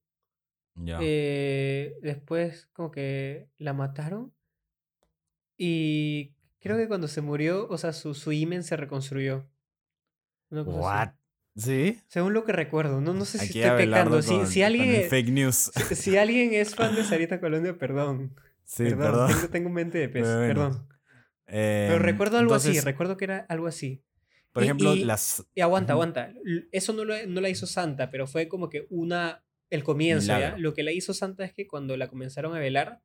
Ya. 0.76 1.00
eh, 1.02 1.96
después 2.02 2.68
como 2.74 2.92
que 2.92 3.50
la 3.58 3.74
mataron 3.74 4.34
y 5.58 6.34
creo 6.60 6.78
que 6.78 6.88
cuando 6.88 7.08
se 7.08 7.22
murió, 7.22 7.68
o 7.70 7.78
sea, 7.78 7.94
su, 7.94 8.14
su 8.14 8.32
himen 8.32 8.64
se 8.64 8.78
reconstruyó. 8.78 9.48
Así. 10.50 10.64
What? 10.70 11.10
¿Sí? 11.56 12.00
Según 12.08 12.34
lo 12.34 12.46
que 12.46 12.54
recuerdo, 12.54 13.02
no, 13.02 13.14
no 13.14 13.26
sé 13.26 13.38
si 13.40 13.46
Aquí 13.50 13.62
estoy 13.62 13.86
pecando. 13.86 14.22
Si, 14.22 14.30
con- 14.36 14.48
si 14.48 14.62
el 14.62 14.66
alguien, 14.68 15.10
fake 15.10 15.30
news. 15.30 15.72
si, 15.90 15.96
si 15.96 16.18
alguien 16.18 16.54
es 16.54 16.76
fan 16.76 16.96
de 16.96 17.04
Sarita 17.04 17.40
Colonia, 17.40 17.78
perdón. 17.78 18.36
Sí, 18.64 18.84
perdón, 18.86 18.98
perdón. 19.00 19.28
Tengo, 19.36 19.50
tengo 19.50 19.70
mente 19.70 19.98
de 19.98 20.10
pez, 20.10 20.24
bueno, 20.24 20.48
perdón. 20.48 20.88
Pero 21.46 21.96
Em, 21.96 22.02
recuerdo 22.02 22.38
algo 22.38 22.54
así, 22.56 22.70
entonces, 22.70 22.86
recuerdo 22.86 23.18
que 23.18 23.26
era 23.26 23.46
algo 23.50 23.68
así. 23.68 24.02
Por 24.54 24.64
y- 24.64 24.66
ejemplo, 24.68 24.96
y- 24.96 25.04
las. 25.04 25.46
Y 25.54 25.62
aguanta, 25.62 25.94
aguanta. 25.94 26.34
Eso 26.72 26.94
no, 26.94 27.04
lo, 27.04 27.14
no 27.28 27.42
la 27.42 27.50
hizo 27.50 27.68
Santa, 27.68 28.10
pero 28.10 28.26
fue 28.28 28.48
como 28.48 28.70
que 28.70 28.88
una. 28.90 29.44
El 29.72 29.84
comienzo, 29.84 30.28
¿ya? 30.28 30.56
Lo 30.58 30.74
que 30.76 30.84
la 30.84 30.92
hizo 30.92 31.14
Santa 31.16 31.44
es 31.44 31.54
que 31.54 31.66
cuando 31.66 31.98
la 31.98 32.08
comenzaron 32.08 32.56
a 32.56 32.60
velar, 32.60 33.02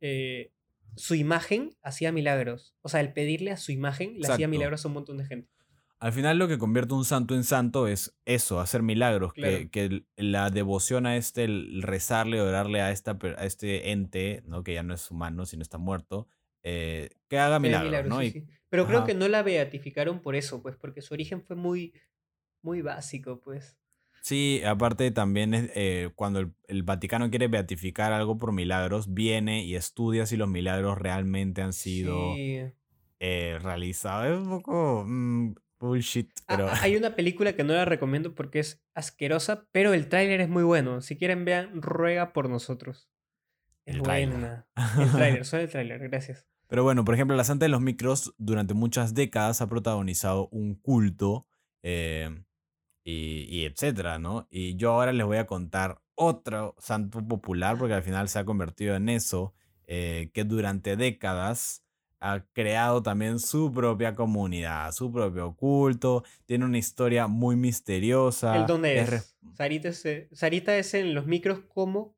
eh, 0.00 0.52
su 0.94 1.14
imagen 1.14 1.76
hacía 1.82 2.10
milagros. 2.12 2.74
O 2.80 2.88
sea, 2.88 3.00
el 3.00 3.12
pedirle 3.12 3.50
a 3.50 3.56
su 3.58 3.72
imagen 3.72 4.18
le 4.18 4.28
hacía 4.28 4.48
milagros 4.48 4.84
a 4.84 4.88
un 4.88 4.94
montón 4.94 5.18
de 5.18 5.26
gente. 5.26 5.50
Al 5.98 6.12
final, 6.12 6.38
lo 6.38 6.46
que 6.46 6.58
convierte 6.58 6.92
un 6.94 7.04
santo 7.06 7.34
en 7.34 7.42
santo 7.44 7.86
es 7.88 8.14
eso, 8.26 8.60
hacer 8.60 8.82
milagros. 8.82 9.32
Que, 9.32 9.40
Claro. 9.40 9.68
que 9.70 9.84
el- 9.84 10.06
la 10.16 10.50
devoción 10.50 11.06
a 11.06 11.16
este, 11.16 11.44
el 11.44 11.82
rezarle, 11.82 12.40
orarle 12.40 12.80
a, 12.82 12.90
esta, 12.92 13.18
a 13.38 13.44
este 13.46 13.90
ente, 13.92 14.42
¿no? 14.46 14.62
que 14.62 14.74
ya 14.74 14.82
no 14.82 14.94
es 14.94 15.10
humano, 15.10 15.44
sino 15.46 15.62
está 15.62 15.78
muerto, 15.78 16.28
eh, 16.62 17.08
que 17.28 17.38
haga 17.38 17.58
milagros, 17.58 17.90
milagros, 17.90 18.10
¿no? 18.10 18.20
sí, 18.20 18.26
Y- 18.26 18.30
sí. 18.30 18.44
Pero 18.68 18.86
creo 18.86 19.04
que 19.04 19.14
no 19.14 19.26
la 19.28 19.42
beatificaron 19.42 20.20
por 20.20 20.34
eso, 20.36 20.60
pues, 20.62 20.76
porque 20.76 21.00
su 21.00 21.14
origen 21.14 21.40
fue 21.42 21.56
muy, 21.56 21.94
muy 22.62 22.82
básico, 22.82 23.40
pues. 23.40 23.76
Sí, 24.26 24.60
aparte 24.66 25.12
también 25.12 25.54
es, 25.54 25.70
eh, 25.76 26.10
cuando 26.16 26.40
el, 26.40 26.52
el 26.66 26.82
Vaticano 26.82 27.30
quiere 27.30 27.46
beatificar 27.46 28.12
algo 28.12 28.38
por 28.38 28.50
milagros, 28.52 29.14
viene 29.14 29.64
y 29.64 29.76
estudia 29.76 30.26
si 30.26 30.36
los 30.36 30.48
milagros 30.48 30.98
realmente 30.98 31.62
han 31.62 31.72
sido 31.72 32.34
Sí. 32.34 32.60
eh, 33.20 33.58
realizados. 33.62 34.26
Es 34.26 34.36
un 34.44 34.50
poco 34.50 35.04
mm, 35.06 35.54
bullshit, 35.78 36.28
Ah, 36.40 36.56
pero 36.56 36.68
ah, 36.68 36.76
hay 36.82 36.96
una 36.96 37.14
película 37.14 37.52
que 37.54 37.62
no 37.62 37.72
la 37.74 37.84
recomiendo 37.84 38.34
porque 38.34 38.58
es 38.58 38.82
asquerosa, 38.96 39.68
pero 39.70 39.94
el 39.94 40.08
tráiler 40.08 40.40
es 40.40 40.48
muy 40.48 40.64
bueno. 40.64 41.02
Si 41.02 41.16
quieren 41.16 41.44
vean, 41.44 41.80
ruega 41.80 42.32
por 42.32 42.50
nosotros. 42.50 43.08
Es 43.84 43.94
El 43.94 44.02
tráiler. 44.02 44.30
buena. 44.40 44.66
El 44.98 45.12
tráiler, 45.12 45.44
solo 45.44 45.62
el 45.62 45.70
tráiler, 45.70 46.00
gracias. 46.00 46.48
Pero 46.66 46.82
bueno, 46.82 47.04
por 47.04 47.14
ejemplo, 47.14 47.36
la 47.36 47.44
Santa 47.44 47.66
de 47.66 47.68
los 47.68 47.80
Micros 47.80 48.34
durante 48.38 48.74
muchas 48.74 49.14
décadas 49.14 49.62
ha 49.62 49.68
protagonizado 49.68 50.48
un 50.48 50.74
culto 50.74 51.46
eh, 51.84 52.42
y, 53.06 53.46
y 53.48 53.64
etcétera, 53.66 54.18
¿no? 54.18 54.48
Y 54.50 54.76
yo 54.76 54.92
ahora 54.92 55.12
les 55.12 55.26
voy 55.26 55.36
a 55.36 55.46
contar 55.46 56.02
otro 56.16 56.74
santo 56.78 57.26
popular, 57.26 57.78
porque 57.78 57.94
al 57.94 58.02
final 58.02 58.28
se 58.28 58.38
ha 58.40 58.44
convertido 58.44 58.96
en 58.96 59.08
eso, 59.08 59.54
eh, 59.86 60.30
que 60.34 60.44
durante 60.44 60.96
décadas 60.96 61.84
ha 62.18 62.40
creado 62.52 63.02
también 63.02 63.38
su 63.38 63.72
propia 63.72 64.14
comunidad, 64.14 64.90
su 64.92 65.12
propio 65.12 65.54
culto, 65.54 66.24
tiene 66.46 66.64
una 66.64 66.78
historia 66.78 67.26
muy 67.28 67.54
misteriosa. 67.56 68.56
¿El 68.56 68.66
dónde 68.66 68.98
es? 69.00 69.36
Sarita 69.54 69.88
es, 69.90 70.04
eh, 70.06 70.28
Sarita 70.32 70.76
es 70.76 70.94
en 70.94 71.14
los 71.14 71.26
micros 71.26 71.60
como 71.68 72.16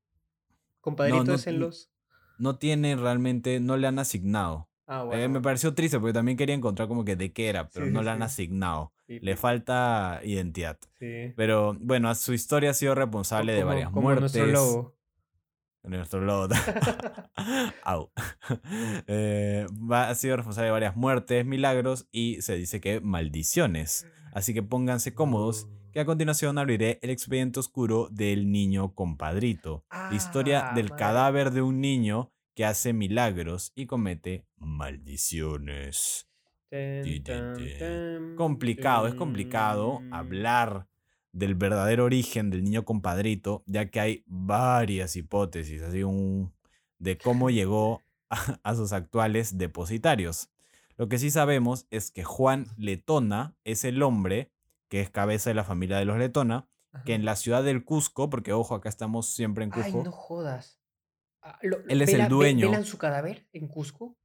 compadrito 0.81 1.25
no, 1.25 1.35
es 1.35 1.47
en 1.47 1.61
los... 1.61 1.91
No 2.39 2.59
tiene 2.59 2.97
realmente, 2.97 3.61
no 3.61 3.77
le 3.77 3.87
han 3.89 3.99
asignado. 3.99 4.69
Ah, 4.87 5.03
Eh, 5.03 5.07
bueno. 5.07 5.23
me 5.23 5.27
bueno. 5.29 5.43
pareció 5.43 5.75
triste 5.75 5.99
porque 5.99 6.13
también 6.13 6.37
quería 6.39 6.55
encontrar 6.55 6.89
como 6.89 7.05
que 7.05 7.17
de 7.17 7.33
qué 7.33 7.49
era, 7.49 7.69
pero 7.71 7.87
Sí, 7.87 7.93
no 7.93 8.01
sí, 8.01 8.05
le 8.05 8.11
han 8.11 8.19
sí. 8.19 8.23
asignado. 8.23 8.93
Sí, 9.09 9.19
Le 9.21 9.37
falta 9.37 10.21
identidad. 10.23 10.79
sí. 11.01 11.33
Pero 11.35 11.75
bueno, 11.81 12.15
su 12.15 12.33
historia 12.35 12.71
ha 12.71 12.75
sido 12.75 12.95
responsable 12.95 13.55
de 13.55 13.65
varias 13.65 13.89
como 13.89 14.03
muertes. 14.03 14.21
nuestro 14.35 14.47
lobo. 14.47 14.95
Nuestro 15.83 16.21
lobo. 16.25 16.49
Au. 17.85 18.13
Eh, 19.07 19.67
ha 19.91 20.15
sido 20.15 20.37
responsable 20.37 20.67
de 20.67 20.73
varias 20.73 20.95
muertes, 20.97 21.47
milagros 21.47 22.07
y 22.13 22.43
se 22.43 22.55
dice 22.57 22.81
que 22.83 23.01
maldiciones. 23.01 24.07
Así 24.35 24.53
que 24.53 24.63
pónganse 24.63 25.15
cómodos, 25.15 25.67
que 25.93 26.01
a 26.01 26.05
continuación 26.05 26.59
abriré 26.59 26.99
el 27.01 27.09
expediente 27.09 27.59
oscuro 27.61 28.09
del 28.11 28.53
niño 28.53 28.95
compadrito. 28.95 29.87
La 29.91 30.15
historia 30.15 30.69
Ah, 30.71 30.75
del 30.75 30.91
madre. 30.91 30.99
cadáver 30.99 31.51
de 31.53 31.63
un 31.63 31.81
niño 31.81 32.31
que 32.55 32.67
hace 32.67 32.93
milagros 32.93 33.73
y 33.75 33.87
comete 33.87 34.45
maldiciones. 34.57 36.28
Ten, 36.71 38.35
Complicado, 38.37 39.07
es 39.07 39.15
complicado 39.15 40.01
hablar 40.11 40.87
del 41.33 41.55
verdadero 41.55 42.05
origen 42.05 42.51
del 42.51 42.65
niño 42.65 42.85
compadrito, 42.85 43.63
ya 43.67 43.91
que 43.91 44.01
hay 44.01 44.25
varias 44.27 45.17
hipótesis, 45.17 45.83
así 45.83 46.03
un 46.03 46.53
de 46.99 47.17
cómo 47.17 47.49
llegó 47.51 48.03
a, 48.29 48.37
a 48.63 48.75
sus 48.75 48.93
actuales 48.93 49.57
depositarios. 49.59 50.51
Lo 50.97 51.09
que 51.09 51.19
sí 51.19 51.31
sabemos 51.31 51.87
es 51.91 52.11
que 52.11 52.25
Juan 52.25 52.67
Letona 52.77 53.55
es 53.65 53.85
el 53.85 54.03
hombre 54.03 54.51
que 54.89 55.01
es 55.01 55.11
cabeza 55.11 55.51
de 55.51 55.55
la 55.55 55.65
familia 55.65 55.99
de 55.99 56.05
los 56.07 56.19
Letona, 56.19 56.67
que 57.05 57.15
en 57.15 57.25
la 57.25 57.37
ciudad 57.37 57.63
del 57.63 57.85
Cusco, 57.85 58.29
porque 58.31 58.53
ojo, 58.53 58.75
acá 58.75 58.89
estamos 58.89 59.29
siempre 59.33 59.63
en 59.65 59.71
Ay, 59.75 59.83
Cusco, 59.93 60.05
no 60.05 60.13
jodas. 60.13 60.81
Ah, 61.43 61.59
lo- 61.63 61.79
Él 61.89 62.03
es 62.03 62.09
el 62.09 62.23
vela- 62.23 62.29
dueño. 62.29 62.67
¿Velan 62.67 62.85
su 62.85 62.99
cadáver 62.99 63.47
en 63.53 63.69
Cusco? 63.69 64.17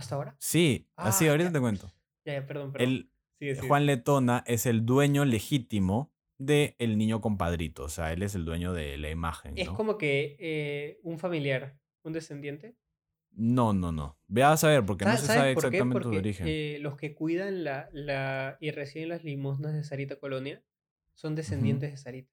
¿Hasta 0.00 0.14
ahora? 0.16 0.36
sí, 0.38 0.88
así 0.96 1.26
Ah, 1.26 1.30
ahorita 1.30 1.48
ya. 1.50 1.52
te 1.52 1.60
cuento. 1.60 1.86
Ya, 2.24 2.34
ya, 2.34 2.46
perdón, 2.46 2.72
perdón. 2.72 2.88
El, 2.88 3.10
Sigue, 3.38 3.54
sigue. 3.54 3.68
Juan 3.68 3.86
Letona 3.86 4.44
es 4.46 4.66
el 4.66 4.84
dueño 4.84 5.24
legítimo 5.24 6.12
de 6.38 6.74
el 6.78 6.98
niño 6.98 7.20
compadrito, 7.20 7.84
o 7.84 7.88
sea, 7.88 8.12
él 8.12 8.22
es 8.22 8.34
el 8.34 8.44
dueño 8.44 8.72
de 8.72 8.96
la 8.98 9.10
imagen. 9.10 9.56
Es 9.56 9.68
como 9.70 9.96
que 9.98 10.36
eh, 10.40 10.98
un 11.02 11.18
familiar, 11.18 11.78
un 12.02 12.12
descendiente. 12.12 12.76
No, 13.32 13.72
no, 13.72 13.92
no. 13.92 14.18
Ve 14.26 14.42
a 14.42 14.56
saber, 14.56 14.84
porque 14.84 15.04
no 15.04 15.12
se 15.12 15.18
¿Sabes 15.26 15.36
sabe 15.40 15.54
por 15.54 15.64
exactamente 15.66 15.98
su 15.98 16.02
Porque 16.04 16.18
origen. 16.18 16.46
eh, 16.48 16.78
los 16.80 16.96
que 16.96 17.14
cuidan 17.14 17.62
la, 17.64 17.88
la 17.92 18.56
y 18.60 18.70
reciben 18.72 19.08
las 19.10 19.22
limosnas 19.24 19.72
de 19.72 19.84
Sarita 19.84 20.16
Colonia 20.18 20.62
son 21.14 21.34
descendientes 21.34 21.90
de 21.92 21.96
Sarita. 21.96 22.32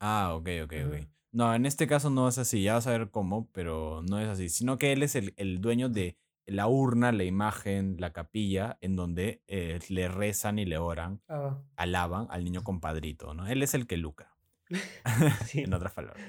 Ah, 0.00 0.34
ok, 0.34 0.48
ok, 0.64 0.72
ok. 0.86 0.94
Ajá. 0.94 1.08
No, 1.32 1.54
en 1.54 1.66
este 1.66 1.86
caso 1.86 2.10
no 2.10 2.28
es 2.28 2.38
así, 2.38 2.62
ya 2.62 2.74
vas 2.74 2.86
a 2.86 2.90
ver 2.92 3.10
cómo, 3.10 3.50
pero 3.52 4.02
no 4.08 4.20
es 4.20 4.28
así, 4.28 4.48
sino 4.48 4.78
que 4.78 4.92
él 4.92 5.02
es 5.02 5.14
el, 5.16 5.34
el 5.36 5.60
dueño 5.60 5.88
de 5.88 6.16
la 6.46 6.66
urna, 6.68 7.12
la 7.12 7.24
imagen, 7.24 7.96
la 7.98 8.12
capilla, 8.12 8.78
en 8.80 8.96
donde 8.96 9.42
eh, 9.48 9.78
le 9.88 10.08
rezan 10.08 10.58
y 10.58 10.64
le 10.64 10.78
oran, 10.78 11.22
Ah, 11.28 11.62
alaban 11.76 12.26
al 12.30 12.44
niño 12.44 12.62
compadrito, 12.62 13.34
¿no? 13.34 13.46
Él 13.46 13.62
es 13.62 13.74
el 13.74 13.86
que 13.86 13.96
lucra, 13.96 14.36
Sí. 15.46 15.60
en 15.60 15.74
otras 15.74 15.92
palabras. 15.92 16.22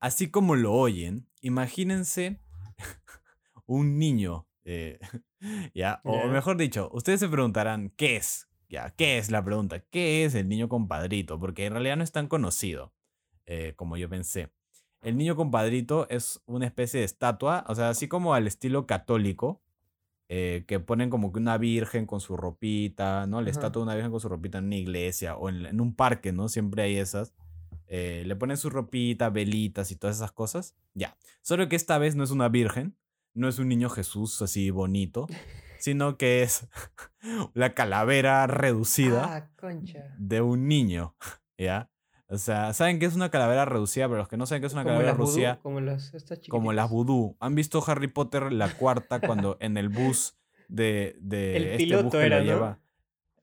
Así 0.00 0.30
como 0.30 0.56
lo 0.56 0.72
oyen, 0.72 1.28
imagínense 1.40 2.40
un 3.66 3.98
niño, 3.98 4.48
eh, 4.64 4.98
ya, 5.74 6.00
o 6.04 6.26
mejor 6.28 6.56
dicho, 6.56 6.90
ustedes 6.92 7.20
se 7.20 7.28
preguntarán, 7.28 7.90
¿qué 7.96 8.16
es? 8.16 8.48
Ya, 8.68 8.90
¿qué 8.90 9.18
es 9.18 9.30
la 9.30 9.44
pregunta? 9.44 9.80
¿Qué 9.80 10.24
es 10.24 10.34
el 10.34 10.48
niño 10.48 10.68
compadrito? 10.68 11.38
Porque 11.38 11.66
en 11.66 11.74
realidad 11.74 11.96
no 11.96 12.04
es 12.04 12.12
tan 12.12 12.26
conocido 12.26 12.94
eh, 13.44 13.74
como 13.76 13.96
yo 13.98 14.08
pensé. 14.08 14.50
El 15.02 15.16
niño 15.16 15.36
compadrito 15.36 16.08
es 16.08 16.40
una 16.46 16.66
especie 16.66 17.00
de 17.00 17.06
estatua, 17.06 17.64
o 17.68 17.74
sea, 17.74 17.88
así 17.88 18.08
como 18.08 18.34
al 18.34 18.46
estilo 18.46 18.86
católico, 18.86 19.60
eh, 20.28 20.64
que 20.66 20.80
ponen 20.80 21.10
como 21.10 21.32
que 21.32 21.40
una 21.40 21.58
virgen 21.58 22.06
con 22.06 22.20
su 22.20 22.36
ropita, 22.36 23.26
¿no? 23.26 23.40
La 23.40 23.50
Ajá. 23.50 23.58
estatua 23.58 23.80
de 23.80 23.84
una 23.84 23.94
virgen 23.94 24.10
con 24.12 24.20
su 24.20 24.28
ropita 24.28 24.58
en 24.58 24.66
una 24.66 24.76
iglesia 24.76 25.36
o 25.36 25.48
en, 25.48 25.66
en 25.66 25.80
un 25.80 25.94
parque, 25.94 26.32
¿no? 26.32 26.48
Siempre 26.48 26.84
hay 26.84 26.96
esas. 26.96 27.34
Eh, 27.86 28.22
le 28.24 28.36
ponen 28.36 28.56
su 28.56 28.70
ropita, 28.70 29.28
velitas 29.28 29.90
y 29.90 29.96
todas 29.96 30.16
esas 30.16 30.32
cosas. 30.32 30.74
Ya. 30.94 31.16
Solo 31.42 31.68
que 31.68 31.76
esta 31.76 31.98
vez 31.98 32.16
no 32.16 32.24
es 32.24 32.30
una 32.30 32.48
virgen, 32.48 32.96
no 33.34 33.48
es 33.48 33.58
un 33.58 33.68
niño 33.68 33.90
Jesús 33.90 34.40
así 34.40 34.70
bonito, 34.70 35.26
sino 35.78 36.16
que 36.16 36.42
es 36.42 36.68
la 37.54 37.74
calavera 37.74 38.46
reducida 38.46 39.36
Ah, 39.36 39.50
de 40.16 40.40
un 40.40 40.68
niño, 40.68 41.14
¿ya? 41.58 41.90
O 42.32 42.38
sea, 42.38 42.72
saben 42.72 42.98
que 42.98 43.06
es 43.06 43.14
una 43.14 43.30
calavera 43.30 43.64
reducida, 43.64 44.06
pero 44.08 44.18
los 44.18 44.28
que 44.28 44.36
no 44.36 44.46
saben 44.46 44.62
que 44.62 44.66
es 44.66 44.72
una 44.72 44.82
Como 44.84 44.94
calavera 44.94 45.12
reducida, 45.14 45.58
como 45.62 45.80
las 45.80 46.14
estas 46.14 46.38
como 46.48 46.72
las 46.72 46.86
chiquititas. 46.86 46.90
vudú. 46.90 47.36
¿Han 47.40 47.54
visto 47.54 47.84
Harry 47.86 48.08
Potter 48.08 48.52
la 48.52 48.72
cuarta 48.74 49.20
cuando 49.20 49.56
en 49.60 49.76
el 49.76 49.88
bus 49.90 50.34
de, 50.68 51.16
de 51.20 51.56
El 51.56 51.64
este 51.66 51.76
piloto 51.78 52.04
bus 52.04 52.12
que 52.12 52.26
era, 52.26 52.38
lo 52.38 52.44
¿no? 52.44 52.50
lleva? 52.50 52.78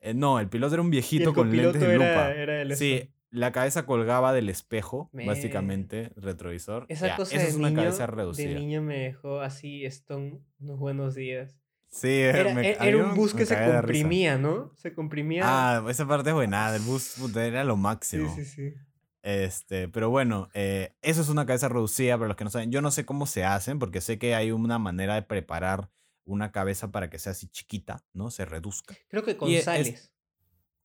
Eh, 0.01 0.13
no, 0.13 0.39
el 0.39 0.47
piloto 0.49 0.73
era 0.75 0.81
un 0.81 0.89
viejito 0.89 1.29
el 1.29 1.35
con 1.35 1.55
lentes 1.55 1.79
de 1.81 1.87
era, 1.93 1.95
lupa. 1.95 2.31
era 2.33 2.61
el 2.61 2.75
Sí, 2.75 2.93
eso. 2.93 3.11
la 3.31 3.51
cabeza 3.51 3.85
colgaba 3.85 4.33
del 4.33 4.49
espejo, 4.49 5.09
Me- 5.11 5.25
básicamente, 5.27 6.11
retrovisor. 6.15 6.85
Esa 6.89 7.07
Ya, 7.07 7.15
cosa 7.17 7.35
esa 7.35 7.43
de 7.43 7.49
es 7.49 7.55
una 7.55 7.73
cabeza 7.73 8.03
de 8.07 8.07
reducida. 8.07 8.57
niño 8.59 8.81
me 8.81 8.97
dejó 8.99 9.41
así, 9.41 9.85
Stone, 9.85 10.39
unos 10.59 10.79
buenos 10.79 11.13
días. 11.15 11.55
Sí, 11.91 12.07
Era, 12.21 12.53
me- 12.53 12.69
era- 12.69 12.79
a 12.79 12.83
mí 12.83 12.87
era 12.89 12.97
un 12.97 13.09
me- 13.09 13.15
bus 13.15 13.33
me 13.33 13.39
que 13.39 13.45
se 13.47 13.55
comprimía, 13.71 14.37
¿no? 14.37 14.71
Se 14.75 14.93
comprimía. 14.93 15.41
Ah, 15.45 15.83
esa 15.89 16.07
parte 16.07 16.29
es 16.29 16.35
buena, 16.35 16.75
el 16.75 16.81
bus 16.83 17.15
puta, 17.17 17.43
era 17.45 17.63
lo 17.63 17.75
sí, 17.75 17.81
máximo. 17.81 18.35
sí, 18.35 18.45
sí. 18.45 18.73
Este, 19.21 19.87
pero 19.89 20.09
bueno, 20.09 20.49
eh, 20.53 20.95
eso 21.01 21.21
es 21.21 21.29
una 21.29 21.45
cabeza 21.45 21.67
reducida 21.67 22.17
para 22.17 22.29
los 22.29 22.37
que 22.37 22.43
no 22.45 22.49
saben. 22.49 22.71
Yo 22.71 22.81
no 22.81 22.91
sé 22.91 23.05
cómo 23.05 23.25
se 23.25 23.43
hacen, 23.43 23.77
porque 23.79 24.01
sé 24.01 24.17
que 24.17 24.35
hay 24.35 24.51
una 24.51 24.79
manera 24.79 25.15
de 25.15 25.23
preparar 25.23 25.89
una 26.25 26.51
cabeza 26.51 26.91
para 26.91 27.09
que 27.09 27.19
sea 27.19 27.31
así 27.33 27.47
chiquita, 27.47 28.03
¿no? 28.13 28.29
Se 28.31 28.45
reduzca. 28.45 28.95
Creo 29.09 29.23
que 29.23 29.35
con 29.35 29.49
Y 29.49 29.55
es- 29.55 29.65
sales. 29.65 30.13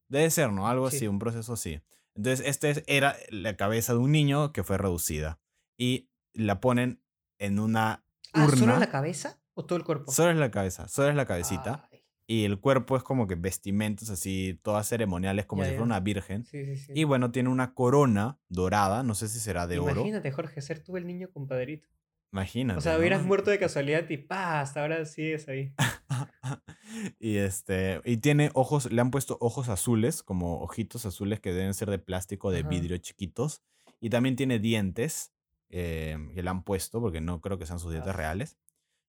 Debe 0.09 0.31
ser, 0.31 0.51
¿no? 0.53 0.69
Algo 0.69 0.91
Sí. 0.91 0.97
así, 0.97 1.07
un 1.07 1.19
proceso 1.19 1.53
así. 1.53 1.81
Entonces, 2.15 2.47
este 2.47 2.71
es- 2.71 2.85
era 2.87 3.17
la 3.31 3.57
cabeza 3.57 3.93
de 3.93 3.99
un 3.99 4.11
niño 4.13 4.53
que 4.53 4.65
fue 4.65 4.79
reducida. 4.79 5.39
Y 5.77 6.09
la 6.33 6.61
ponen 6.61 7.03
en 7.39 7.59
una 7.59 8.05
Ah, 8.33 8.47
¿solo 8.49 8.63
urna. 8.65 8.79
la 8.81 8.91
cabeza 8.91 9.39
o 9.55 9.65
todo 9.65 9.79
el 9.79 9.85
cuerpo? 9.85 10.13
Solo 10.13 10.31
es 10.31 10.37
la 10.37 10.51
cabeza, 10.51 10.89
solo 10.89 11.09
es 11.11 11.17
la 11.17 11.27
cabecita. 11.27 11.89
Ay, 11.93 12.01
Y 12.27 12.45
el 12.45 12.59
cuerpo 12.59 12.97
es 12.97 13.03
como 13.03 13.27
que 13.27 13.35
vestimentos 13.35 14.09
así, 14.11 14.59
todas 14.63 14.89
ceremoniales, 14.89 15.47
como 15.47 15.63
Ya, 15.63 15.67
si 15.67 15.73
ya. 15.73 15.77
fuera 15.79 15.85
una 15.87 16.01
virgen. 16.01 16.45
sí, 16.45 16.65
sí, 16.65 16.77
sí. 16.77 16.93
Y 16.95 17.05
bueno, 17.05 17.31
tiene 17.31 17.49
una 17.51 17.75
corona 17.75 18.39
dorada, 18.49 19.03
no 19.03 19.15
sé 19.15 19.29
si 19.29 19.39
será 19.41 19.67
de 19.67 19.79
oro. 19.79 19.93
Imagínate, 19.93 20.31
Jorge, 20.33 20.61
ser 20.63 20.83
tú 20.83 20.97
el 20.97 21.07
niño 21.07 21.31
compadrito. 21.31 21.89
Imagínate. 22.33 22.79
O 22.79 22.81
sea, 22.81 22.95
¿no? 22.95 22.99
hubieras 23.01 23.23
muerto 23.25 23.51
de 23.51 23.59
casualidad 23.61 24.09
y 24.11 24.17
pa, 24.17 24.61
hasta 24.61 24.81
ahora 24.81 25.05
sigues 25.05 25.47
ahí. 25.49 25.73
y 27.21 27.37
este 27.37 28.01
y 28.05 28.17
tiene 28.19 28.51
ojos, 28.55 28.91
le 28.91 29.01
han 29.01 29.11
puesto 29.11 29.37
ojos 29.41 29.69
azules, 29.69 30.23
como 30.23 30.61
ojitos 30.61 31.07
azules 31.07 31.41
que 31.41 31.53
deben 31.53 31.75
ser 31.75 31.91
de 31.91 31.99
plástico 31.99 32.51
de 32.51 32.61
Ajá. 32.61 32.69
vidrio 32.69 32.97
chiquitos. 32.99 33.63
Y 34.01 34.11
también 34.11 34.37
tiene 34.37 34.59
dientes 34.59 35.33
eh, 35.71 36.17
que 36.35 36.43
le 36.43 36.51
han 36.51 36.63
puesto, 36.63 37.01
porque 37.01 37.21
no 37.21 37.41
creo 37.41 37.59
que 37.59 37.67
sean 37.67 37.79
sus 37.79 37.91
dientes 37.93 38.13
Ah. 38.13 38.17
reales. 38.17 38.57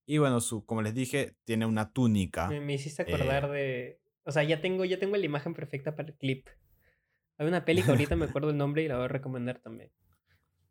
Y 0.06 0.18
bueno, 0.20 0.40
su, 0.42 0.66
como 0.66 0.82
les 0.82 0.94
dije, 0.94 1.36
tiene 1.46 1.66
una 1.66 1.92
túnica. 1.92 2.48
Me, 2.48 2.60
me 2.62 2.74
hiciste 2.76 3.04
Eh. 3.04 3.06
acordar 3.14 3.50
de. 3.50 4.00
O 4.24 4.32
sea, 4.32 4.44
ya 4.44 4.62
tengo, 4.62 4.86
ya 4.86 5.00
tengo 5.00 5.16
la 5.18 5.26
imagen 5.26 5.54
perfecta 5.54 5.96
para 5.96 6.10
el 6.10 6.16
clip. 6.16 6.48
Hay 7.38 7.48
una 7.48 7.66
peli 7.66 7.82
que 7.84 7.92
ahorita 7.92 8.16
me 8.16 8.26
acuerdo 8.26 8.50
el 8.52 8.58
nombre 8.58 8.84
y 8.84 8.88
la 8.88 8.96
voy 8.96 9.06
a 9.06 9.10
recomendar 9.10 9.60
también. 9.60 9.92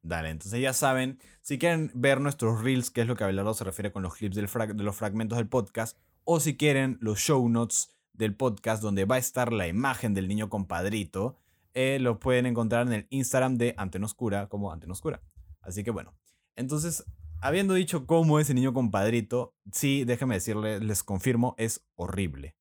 Dale, 0.03 0.29
entonces 0.31 0.61
ya 0.61 0.73
saben, 0.75 1.19
si 1.41 1.59
quieren 1.59 1.91
ver 1.95 2.21
nuestros 2.21 2.62
reels, 2.62 2.91
que 2.91 3.00
es 3.00 3.07
lo 3.07 3.17
que 3.17 3.25
Abelardo 3.25 3.55
se 3.55 3.64
refiere 3.64 3.91
con 3.91 4.03
los 4.03 4.14
clips 4.17 4.37
del 4.37 4.49
frag- 4.49 4.75
de 4.75 4.85
los 4.85 4.95
fragmentos 4.97 5.38
del 5.38 5.49
podcast, 5.49 5.97
o 6.25 6.41
si 6.41 6.57
quieren 6.59 6.99
los 7.00 7.19
show 7.19 7.49
notes 7.49 7.91
del 8.12 8.35
podcast 8.37 8.83
donde 8.83 9.07
va 9.07 9.14
a 9.17 9.19
estar 9.19 9.53
la 9.53 9.67
imagen 9.67 10.12
del 10.14 10.29
niño 10.29 10.50
compadrito, 10.50 11.38
eh, 11.73 11.99
lo 12.00 12.21
pueden 12.21 12.45
encontrar 12.47 12.87
en 12.87 12.93
el 12.93 13.07
Instagram 13.11 13.57
de 13.57 13.75
Antena 13.79 14.05
Oscura 14.07 14.49
como 14.49 14.73
Antena 14.73 14.93
Oscura. 14.93 15.23
Así 15.62 15.83
que 15.85 15.91
bueno, 15.91 16.14
entonces, 16.55 17.05
habiendo 17.45 17.75
dicho 17.75 18.07
cómo 18.07 18.41
es 18.41 18.49
el 18.51 18.57
niño 18.57 18.73
compadrito, 18.73 19.55
sí, 19.73 20.05
déjenme 20.05 20.35
decirles, 20.37 20.83
les 20.83 21.03
confirmo, 21.03 21.55
es 21.59 21.85
horrible. 21.95 22.57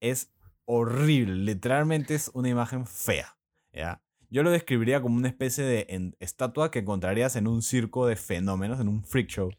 Es 0.00 0.32
horrible, 0.64 1.34
literalmente 1.34 2.14
es 2.14 2.30
una 2.34 2.48
imagen 2.48 2.86
fea, 2.86 3.36
¿ya? 3.72 4.02
Yo 4.30 4.42
lo 4.42 4.50
describiría 4.50 5.02
como 5.02 5.16
una 5.16 5.28
especie 5.28 5.62
de 5.64 5.86
en- 5.90 6.16
estatua 6.18 6.70
que 6.70 6.78
encontrarías 6.78 7.36
en 7.36 7.46
un 7.46 7.60
circo 7.62 8.06
de 8.06 8.16
fenómenos, 8.16 8.80
en 8.80 8.88
un 8.88 9.04
freak 9.04 9.28
show, 9.28 9.50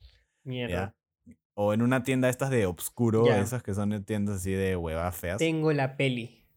Mierda. 0.44 0.96
¿ya? 1.28 1.36
O 1.54 1.74
en 1.74 1.84
una 1.84 2.02
tienda 2.02 2.30
estas 2.30 2.50
de 2.50 2.66
obscuro, 2.66 3.28
Ya. 3.28 3.40
esas 3.40 3.62
que 3.62 3.76
son 3.76 4.04
tiendas 4.04 4.38
así 4.38 4.52
de 4.52 4.76
huevas 4.76 5.16
feas. 5.16 5.38
Tengo 5.38 5.72
la 5.72 5.96
peli. 5.96 6.48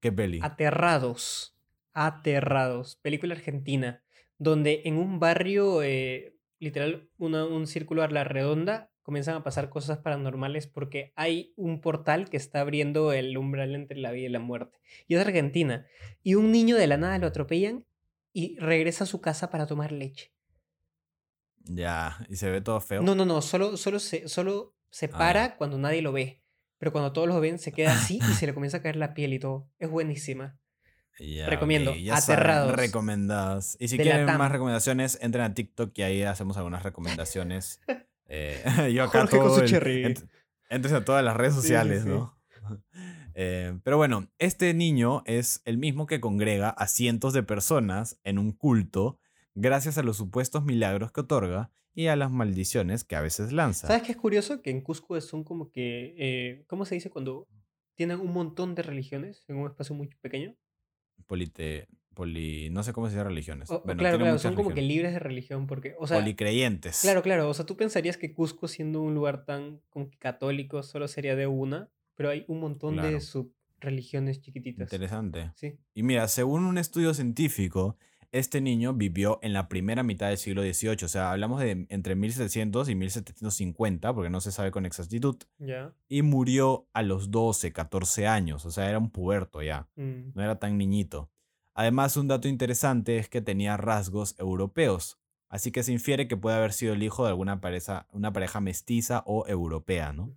¿Qué 0.00 0.10
peli? 0.10 0.40
Aterrados. 0.42 1.56
Aterrados. 1.92 2.96
Película 2.96 3.34
argentina. 3.36 4.02
Donde 4.38 4.82
en 4.86 4.96
un 4.96 5.20
barrio, 5.20 5.82
eh, 5.84 6.34
literal, 6.60 7.08
una- 7.18 7.44
un 7.46 7.66
círculo 7.66 8.02
a 8.04 8.08
la 8.08 8.22
redonda, 8.24 8.92
comienzan 9.02 9.34
a 9.34 9.42
pasar 9.42 9.70
cosas 9.70 9.98
paranormales 9.98 10.68
porque 10.68 11.12
hay 11.16 11.52
un 11.56 11.80
portal 11.80 12.30
que 12.30 12.36
está 12.36 12.60
abriendo 12.60 13.12
el 13.12 13.36
umbral 13.36 13.74
entre 13.74 13.98
la 13.98 14.12
vida 14.12 14.26
y 14.28 14.30
la 14.30 14.38
muerte. 14.38 14.78
Y 15.08 15.16
es 15.16 15.20
Argentina. 15.20 15.86
Y 16.22 16.36
un 16.36 16.52
niño 16.52 16.76
de 16.76 16.86
la 16.86 16.96
nada 16.96 17.18
lo 17.18 17.26
atropellan 17.26 17.84
y 18.32 18.56
regresa 18.60 19.04
a 19.04 19.06
su 19.08 19.20
casa 19.20 19.50
para 19.50 19.66
tomar 19.66 19.90
leche. 19.90 20.32
Ya, 21.64 22.24
y 22.28 22.36
se 22.36 22.50
ve 22.50 22.60
todo 22.60 22.80
feo. 22.80 23.02
No, 23.02 23.14
no, 23.14 23.24
no, 23.24 23.42
solo, 23.42 23.76
solo, 23.76 23.98
se, 23.98 24.28
solo 24.28 24.74
se 24.90 25.06
Ah, 25.06 25.18
para 25.18 25.56
cuando 25.56 25.78
nadie 25.78 26.02
lo 26.02 26.12
ve. 26.12 26.42
Pero 26.78 26.92
cuando 26.92 27.12
todos 27.12 27.28
lo 27.28 27.40
ven, 27.40 27.58
se 27.58 27.72
queda 27.72 27.92
así 27.92 28.18
y 28.18 28.32
se 28.34 28.46
le 28.46 28.54
comienza 28.54 28.78
a 28.78 28.82
caer 28.82 28.96
la 28.96 29.12
piel 29.12 29.34
y 29.34 29.38
todo. 29.38 29.68
Es 29.78 29.90
buenísima. 29.90 30.58
Ya, 31.20 31.46
Recomiendo, 31.48 31.90
ok, 31.92 31.96
ya 31.98 32.16
saben, 32.20 32.40
Aterrados. 32.40 32.76
recomendadas. 32.76 33.76
Y 33.78 33.88
si 33.88 33.96
De 33.98 34.02
quieren 34.04 34.24
más 34.26 34.50
recomendaciones, 34.50 35.18
entren 35.20 35.44
a 35.44 35.54
TikTok 35.54 35.92
y 35.98 36.02
ahí 36.02 36.22
hacemos 36.22 36.56
algunas 36.56 36.82
recomendaciones. 36.82 37.80
Eh, 38.32 38.62
yo 38.94 39.02
acá 39.02 39.22
Jorge 39.22 39.38
con 39.38 39.46
todo 39.48 39.56
su 39.56 39.62
el- 39.64 39.68
cherry. 39.68 40.04
ent- 40.04 40.28
entres 40.68 40.94
a 40.94 41.04
todas 41.04 41.24
las 41.24 41.36
redes 41.36 41.54
sí, 41.54 41.62
sociales, 41.62 42.02
sí. 42.04 42.08
¿no? 42.08 42.38
Eh, 43.34 43.78
pero 43.82 43.96
bueno, 43.96 44.28
este 44.38 44.72
niño 44.74 45.22
es 45.26 45.62
el 45.64 45.78
mismo 45.78 46.06
que 46.06 46.20
congrega 46.20 46.68
a 46.70 46.86
cientos 46.86 47.32
de 47.32 47.42
personas 47.42 48.20
en 48.22 48.38
un 48.38 48.52
culto 48.52 49.18
gracias 49.54 49.98
a 49.98 50.02
los 50.04 50.16
supuestos 50.16 50.64
milagros 50.64 51.10
que 51.12 51.20
otorga 51.22 51.70
y 51.94 52.06
a 52.08 52.16
las 52.16 52.30
maldiciones 52.30 53.02
que 53.02 53.16
a 53.16 53.20
veces 53.20 53.50
lanza. 53.52 53.86
¿Sabes 53.88 54.02
qué 54.04 54.12
es 54.12 54.18
curioso? 54.18 54.62
Que 54.62 54.70
en 54.70 54.80
Cusco 54.80 55.20
son 55.20 55.42
como 55.42 55.70
que, 55.70 56.14
eh, 56.18 56.64
¿cómo 56.68 56.84
se 56.84 56.94
dice 56.96 57.10
cuando 57.10 57.48
tienen 57.96 58.20
un 58.20 58.32
montón 58.32 58.74
de 58.74 58.82
religiones 58.82 59.44
en 59.48 59.56
un 59.56 59.68
espacio 59.68 59.94
muy 59.94 60.08
pequeño? 60.20 60.54
Polite, 61.26 61.88
poli, 62.14 62.70
no 62.70 62.82
sé 62.82 62.92
cómo 62.92 63.06
se 63.08 63.14
dice 63.14 63.24
religiones. 63.24 63.70
O- 63.70 63.82
Bueno, 63.84 64.00
claro, 64.00 64.18
claro, 64.18 64.38
son 64.38 64.54
como 64.54 64.70
que 64.74 64.82
libres 64.82 65.12
de 65.12 65.18
religión, 65.18 65.66
porque, 65.66 65.94
o 65.98 66.06
sea, 66.06 66.18
Policreyentes. 66.18 67.00
claro, 67.02 67.22
claro, 67.22 67.48
o 67.48 67.54
sea, 67.54 67.64
tú 67.66 67.76
pensarías 67.76 68.16
que 68.16 68.32
Cusco 68.34 68.68
siendo 68.68 69.00
un 69.00 69.14
lugar 69.14 69.44
tan 69.44 69.80
como 69.90 70.10
que 70.10 70.18
católico 70.18 70.82
solo 70.82 71.08
sería 71.08 71.36
de 71.36 71.46
una, 71.46 71.88
pero 72.16 72.28
hay 72.30 72.44
un 72.48 72.60
montón 72.60 72.94
Claro. 72.94 73.10
de 73.10 73.20
subreligiones 73.20 74.40
chiquititas. 74.40 74.92
Interesante. 74.92 75.52
Sí. 75.54 75.78
Y 75.94 76.02
mira, 76.02 76.28
según 76.28 76.64
un 76.64 76.76
estudio 76.78 77.14
científico, 77.14 77.96
este 78.32 78.60
niño 78.60 78.94
vivió 78.94 79.38
en 79.42 79.52
la 79.52 79.68
primera 79.68 80.02
mitad 80.02 80.28
del 80.28 80.38
siglo 80.38 80.62
XVIII. 80.62 81.04
O 81.04 81.08
sea, 81.08 81.32
hablamos 81.32 81.60
de 81.60 81.86
entre 81.88 82.14
1700 82.14 82.88
y 82.88 82.94
1750, 82.94 84.14
porque 84.14 84.30
no 84.30 84.40
se 84.40 84.52
sabe 84.52 84.70
con 84.70 84.86
exactitud. 84.86 85.36
Y 86.08 86.22
murió 86.22 86.86
a 86.92 87.02
los 87.02 87.30
12, 87.30 87.72
14 87.72 88.26
años. 88.26 88.64
O 88.66 88.70
sea, 88.70 88.88
era 88.88 88.98
un 88.98 89.10
puberto 89.10 89.62
ya. 89.62 89.88
Mm, 89.96 90.32
No 90.34 90.42
era 90.42 90.58
tan 90.58 90.78
niñito. 90.78 91.30
Además, 91.74 92.16
un 92.16 92.28
dato 92.28 92.48
interesante 92.48 93.18
es 93.18 93.28
que 93.28 93.40
tenía 93.40 93.76
rasgos 93.76 94.34
europeos. 94.38 95.18
Así 95.48 95.72
que 95.72 95.82
se 95.82 95.92
infiere 95.92 96.28
que 96.28 96.36
puede 96.36 96.56
haber 96.56 96.72
sido 96.72 96.92
el 96.94 97.02
hijo 97.02 97.24
de 97.24 97.30
alguna 97.30 97.60
pareja, 97.60 98.06
una 98.12 98.32
pareja 98.32 98.60
mestiza 98.60 99.22
o 99.26 99.46
europea, 99.48 100.12
¿no? 100.12 100.32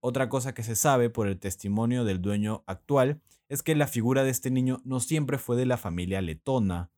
Otra 0.00 0.28
cosa 0.28 0.52
que 0.52 0.64
se 0.64 0.74
sabe 0.74 1.10
por 1.10 1.28
el 1.28 1.38
testimonio 1.38 2.04
del 2.04 2.20
dueño 2.20 2.64
actual 2.66 3.20
es 3.48 3.62
que 3.62 3.76
la 3.76 3.86
figura 3.86 4.24
de 4.24 4.30
este 4.30 4.50
niño 4.50 4.80
no 4.84 4.98
siempre 4.98 5.38
fue 5.38 5.56
de 5.56 5.66
la 5.66 5.76
familia 5.76 6.20
letona. 6.22 6.90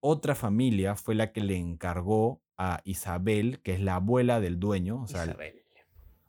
Otra 0.00 0.34
familia 0.34 0.94
fue 0.94 1.14
la 1.14 1.32
que 1.32 1.40
le 1.40 1.56
encargó 1.56 2.40
a 2.56 2.80
Isabel, 2.84 3.60
que 3.62 3.74
es 3.74 3.80
la 3.80 3.96
abuela 3.96 4.40
del 4.40 4.58
dueño, 4.58 5.02
o 5.02 5.06
sea, 5.06 5.24
Isabel. 5.24 5.62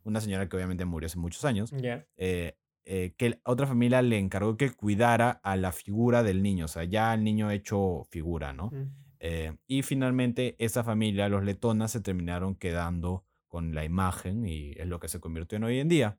una 0.04 0.22
señora 0.22 0.48
que 0.50 0.56
obviamente 0.56 0.86
murió 0.86 1.08
hace 1.08 1.20
muchos 1.20 1.46
años, 1.46 1.72
Ya. 1.72 2.06
eh, 2.18 2.56
eh, 2.86 3.14
que 3.18 3.40
otra 3.44 3.68
familia 3.68 4.02
le 4.02 4.18
encargó 4.18 4.58
que 4.58 4.72
cuidara 4.72 5.30
a 5.44 5.56
la 5.56 5.72
figura 5.72 6.24
del 6.24 6.42
niño, 6.42 6.66
o 6.66 6.68
sea, 6.68 6.84
ya 6.84 7.14
el 7.14 7.24
niño 7.24 7.52
hecho 7.52 8.04
figura, 8.10 8.54
¿no? 8.54 8.72
Mm. 8.72 8.92
Eh, 9.20 9.58
y 9.68 9.82
finalmente 9.84 10.56
esa 10.60 10.84
familia, 10.84 11.30
los 11.30 11.44
letonas, 11.44 11.92
se 11.92 12.00
terminaron 12.02 12.56
quedando 12.56 13.26
con 13.48 13.76
la 13.76 13.84
imagen 13.84 14.48
y 14.48 14.72
es 14.78 14.88
lo 14.88 15.00
que 15.00 15.08
se 15.08 15.20
convirtió 15.20 15.58
en 15.58 15.66
hoy 15.66 15.80
en 15.80 15.90
día. 15.90 16.18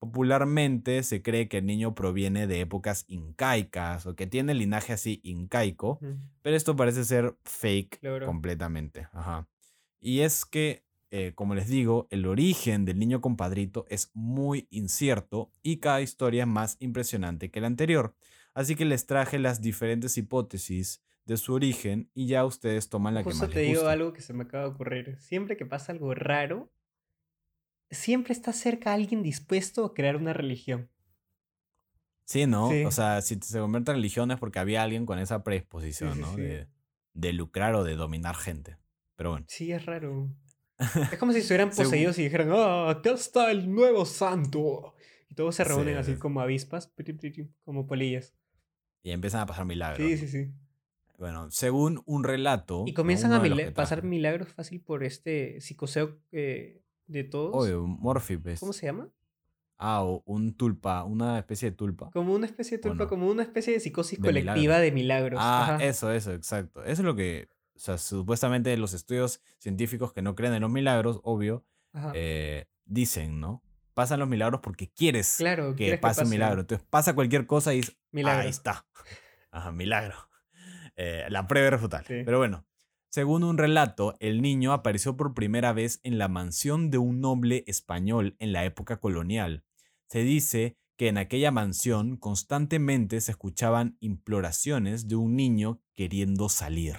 Popularmente 0.00 1.02
se 1.02 1.22
cree 1.22 1.46
que 1.48 1.58
el 1.58 1.66
niño 1.66 1.94
proviene 1.94 2.46
de 2.46 2.60
épocas 2.60 3.04
incaicas 3.06 4.06
o 4.06 4.16
que 4.16 4.26
tiene 4.26 4.54
linaje 4.54 4.94
así 4.94 5.20
incaico, 5.22 6.00
pero 6.42 6.56
esto 6.56 6.74
parece 6.74 7.04
ser 7.04 7.36
fake 7.44 8.00
completamente. 8.24 9.08
Ajá. 9.12 9.46
Y 10.00 10.20
es 10.20 10.46
que, 10.46 10.84
eh, 11.10 11.32
como 11.34 11.54
les 11.54 11.68
digo, 11.68 12.08
el 12.10 12.24
origen 12.24 12.86
del 12.86 12.98
niño 12.98 13.20
compadrito 13.20 13.84
es 13.90 14.10
muy 14.14 14.66
incierto 14.70 15.52
y 15.62 15.76
cada 15.76 16.00
historia 16.00 16.42
es 16.44 16.48
más 16.48 16.76
impresionante 16.80 17.50
que 17.50 17.60
la 17.60 17.66
anterior. 17.66 18.14
Así 18.54 18.76
que 18.76 18.86
les 18.86 19.04
traje 19.06 19.38
las 19.38 19.60
diferentes 19.60 20.16
hipótesis 20.16 21.02
de 21.26 21.36
su 21.36 21.52
origen 21.54 22.10
y 22.14 22.26
ya 22.26 22.44
ustedes 22.46 22.88
toman 22.88 23.14
la 23.14 23.20
que 23.20 23.24
Justo 23.30 23.44
más 23.44 23.50
te 23.50 23.60
les 23.60 23.66
digo 23.68 23.80
guste. 23.82 23.92
algo 23.92 24.12
que 24.14 24.22
se 24.22 24.32
me 24.32 24.44
acaba 24.44 24.64
de 24.64 24.70
ocurrir. 24.70 25.16
Siempre 25.20 25.56
que 25.56 25.66
pasa 25.66 25.92
algo 25.92 26.14
raro, 26.14 26.72
siempre 27.90 28.32
está 28.32 28.52
cerca 28.52 28.92
alguien 28.92 29.22
dispuesto 29.22 29.84
a 29.84 29.94
crear 29.94 30.16
una 30.16 30.32
religión. 30.32 30.88
Sí, 32.24 32.46
¿no? 32.46 32.70
Sí. 32.70 32.84
O 32.84 32.90
sea, 32.92 33.22
si 33.22 33.38
se 33.42 33.58
convierte 33.58 33.90
en 33.90 33.96
religión 33.96 34.30
es 34.30 34.38
porque 34.38 34.58
había 34.60 34.82
alguien 34.82 35.04
con 35.06 35.18
esa 35.18 35.42
predisposición, 35.42 36.14
sí, 36.14 36.20
¿no? 36.20 36.36
De, 36.36 36.68
de 37.14 37.32
lucrar 37.32 37.74
o 37.74 37.82
de 37.84 37.96
dominar 37.96 38.36
gente. 38.36 38.76
Pero 39.16 39.30
bueno. 39.30 39.46
Sí, 39.48 39.72
es 39.72 39.84
raro. 39.84 40.28
Es 40.78 40.78
como 41.18 41.32
si 41.32 41.38
estuvieran 41.40 41.72
Según- 41.72 41.90
poseídos 41.90 42.18
y 42.18 42.22
dijeran, 42.24 42.50
ah, 42.52 42.90
acá 42.90 43.10
está 43.12 43.50
el 43.50 43.70
nuevo 43.72 44.04
santo. 44.06 44.94
Y 45.28 45.34
todos 45.34 45.54
se 45.56 45.64
reúnen 45.64 45.96
así 45.96 46.14
Sí. 46.14 46.18
como 46.18 46.40
avispas, 46.40 46.92
como 47.64 47.86
polillas. 47.86 48.34
Y 49.02 49.10
empiezan 49.10 49.40
a 49.40 49.46
pasar 49.46 49.64
milagros. 49.64 49.98
Sí, 50.06 50.16
sí, 50.16 50.28
sí. 50.28 50.52
Bueno, 51.18 51.50
según 51.50 52.02
un 52.06 52.24
relato. 52.24 52.84
Y 52.86 52.94
comienzan 52.94 53.32
a 53.32 53.40
mila- 53.40 53.72
pasar 53.74 54.04
milagros 54.04 54.48
fácil 54.54 54.80
por 54.80 55.04
este 55.04 55.60
psicoseo 55.60 56.18
eh, 56.32 56.80
de 57.10 57.24
todos. 57.24 57.54
Obvio, 57.54 57.86
Morphy, 57.86 58.36
pues. 58.36 58.60
¿Cómo 58.60 58.72
se 58.72 58.86
llama? 58.86 59.08
Ah, 59.78 60.02
o 60.04 60.22
un 60.26 60.54
tulpa, 60.54 61.04
una 61.04 61.38
especie 61.38 61.70
de 61.70 61.76
tulpa. 61.76 62.10
Como 62.10 62.34
una 62.34 62.46
especie 62.46 62.76
de 62.78 62.80
¿O 62.86 62.90
tulpa, 62.90 63.04
no? 63.04 63.08
como 63.10 63.28
una 63.30 63.42
especie 63.42 63.72
de 63.72 63.80
psicosis 63.80 64.20
De 64.20 64.28
colectiva 64.28 64.78
de 64.78 64.92
milagros. 64.92 65.40
Ah, 65.42 65.74
Ajá. 65.76 65.84
eso, 65.84 66.12
eso, 66.12 66.32
exacto. 66.34 66.82
Eso 66.82 66.92
es 66.92 67.06
lo 67.06 67.16
que, 67.16 67.48
o 67.74 67.78
sea, 67.78 67.96
supuestamente 67.96 68.76
los 68.76 68.92
estudios 68.92 69.40
científicos 69.58 70.12
que 70.12 70.20
no 70.22 70.34
creen 70.34 70.52
en 70.54 70.60
los 70.62 70.70
milagros, 70.70 71.20
obvio, 71.24 71.64
eh, 72.14 72.66
dicen, 72.84 73.40
¿no? 73.40 73.62
Pasan 73.94 74.20
los 74.20 74.28
milagros 74.28 74.60
porque 74.62 74.88
quieres 74.90 75.36
Claro, 75.38 75.70
que 75.70 75.76
quieres 75.76 75.98
que 75.98 76.02
pase 76.02 76.20
un 76.20 76.24
pase. 76.26 76.34
milagro. 76.36 76.60
Entonces 76.60 76.86
pasa 76.90 77.14
cualquier 77.14 77.46
cosa 77.46 77.72
y 77.74 77.80
es, 77.80 77.96
Milagro. 78.12 78.42
ahí 78.42 78.48
está. 78.50 78.86
Ajá, 79.50 79.72
milagro. 79.72 80.14
Eh, 81.02 81.24
la 81.30 81.46
prueba 81.46 81.68
irrefutable. 81.68 82.06
Sí. 82.06 82.22
Pero 82.26 82.36
bueno, 82.36 82.66
según 83.10 83.42
un 83.42 83.58
relato, 83.58 84.16
el 84.20 84.40
niño 84.40 84.72
apareció 84.72 85.16
por 85.16 85.34
primera 85.34 85.72
vez 85.72 85.98
en 86.04 86.16
la 86.16 86.28
mansión 86.28 86.90
de 86.90 86.98
un 86.98 87.20
noble 87.20 87.64
español 87.66 88.36
en 88.38 88.52
la 88.52 88.64
época 88.64 89.00
colonial. 89.00 89.64
Se 90.06 90.20
dice 90.20 90.76
que 90.96 91.08
en 91.08 91.18
aquella 91.18 91.50
mansión 91.50 92.16
constantemente 92.16 93.20
se 93.20 93.32
escuchaban 93.32 93.96
imploraciones 93.98 95.08
de 95.08 95.16
un 95.16 95.34
niño 95.34 95.80
queriendo 95.96 96.48
salir. 96.48 96.98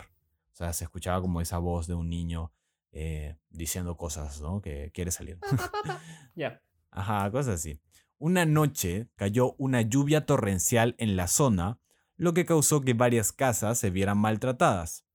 O 0.51 0.55
sea, 0.55 0.73
se 0.73 0.83
escuchaba 0.83 1.21
como 1.21 1.39
esa 1.39 1.59
voz 1.59 1.87
de 1.87 1.93
un 1.93 2.09
niño 2.09 2.51
eh, 2.91 3.37
diciendo 3.49 3.95
cosas, 3.95 4.41
¿no? 4.41 4.61
Que 4.61 4.91
quiere 4.93 5.11
salir. 5.11 5.39
Ya. 6.35 6.61
Ajá, 6.91 7.31
cosas 7.31 7.55
así. 7.55 7.79
Una 8.17 8.45
noche 8.45 9.07
cayó 9.15 9.55
una 9.57 9.81
lluvia 9.81 10.25
torrencial 10.25 10.95
en 10.97 11.15
la 11.15 11.27
zona, 11.27 11.79
lo 12.17 12.33
que 12.33 12.45
causó 12.45 12.81
que 12.81 12.93
varias 12.93 13.31
casas 13.31 13.77
se 13.77 13.91
vieran 13.91 14.17
maltratadas. 14.17 15.05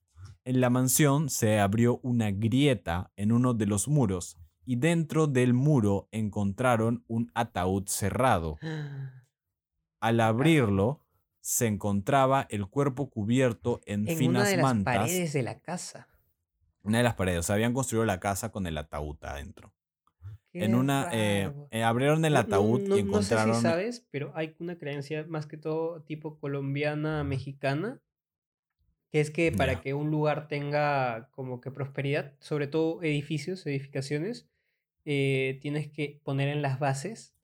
En 0.46 0.60
la 0.60 0.70
mansión 0.70 1.28
se 1.28 1.58
abrió 1.58 1.98
una 2.04 2.30
grieta 2.30 3.10
en 3.16 3.32
uno 3.32 3.52
de 3.52 3.66
los 3.66 3.88
muros 3.88 4.36
y 4.64 4.76
dentro 4.76 5.26
del 5.26 5.54
muro 5.54 6.08
encontraron 6.12 7.04
un 7.08 7.32
ataúd 7.34 7.88
cerrado. 7.88 8.56
Al 10.00 10.20
abrirlo, 10.20 11.02
se 11.40 11.66
encontraba 11.66 12.46
el 12.48 12.66
cuerpo 12.68 13.10
cubierto 13.10 13.80
en, 13.86 14.06
En 14.08 14.14
una 14.14 14.18
finas 14.18 14.50
de 14.50 14.56
las 14.56 14.62
mantas. 14.62 14.96
paredes 14.98 15.32
de 15.32 15.42
la 15.42 15.58
casa. 15.58 16.06
Una 16.82 16.98
de 16.98 17.04
las 17.04 17.14
paredes. 17.14 17.40
O 17.40 17.42
sea, 17.42 17.54
habían 17.56 17.72
construido 17.72 18.04
la 18.04 18.20
casa 18.20 18.52
con 18.52 18.68
el 18.68 18.78
ataúd 18.78 19.16
adentro. 19.22 19.72
Qué 20.52 20.64
En 20.64 20.76
una. 20.76 21.08
eh, 21.12 21.52
eh, 21.72 21.82
abrieron 21.82 22.24
el 22.24 22.34
no- 22.34 22.38
ataúd 22.38 22.80
no, 22.82 22.96
y 22.96 23.02
no 23.02 23.20
sé 23.22 23.34
encontraron. 23.34 23.56
si 23.56 23.62
sabes, 23.62 24.06
pero 24.12 24.30
hay 24.36 24.54
una 24.60 24.78
creencia 24.78 25.24
más 25.28 25.46
que 25.46 25.56
todo 25.56 26.02
tipo 26.02 26.38
colombiana, 26.38 27.24
mexicana, 27.24 28.00
que 29.10 29.20
es 29.20 29.30
que 29.30 29.52
para 29.52 29.80
que 29.80 29.94
un 29.94 30.10
lugar 30.10 30.48
tenga 30.48 31.28
como 31.32 31.60
que 31.60 31.70
prosperidad, 31.70 32.34
sobre 32.40 32.66
todo 32.66 33.02
edificios, 33.02 33.66
edificaciones, 33.66 34.48
eh, 35.04 35.58
tienes 35.62 35.88
que 35.88 36.20
poner 36.24 36.48
en 36.48 36.62
las 36.62 36.78
bases 36.78 37.34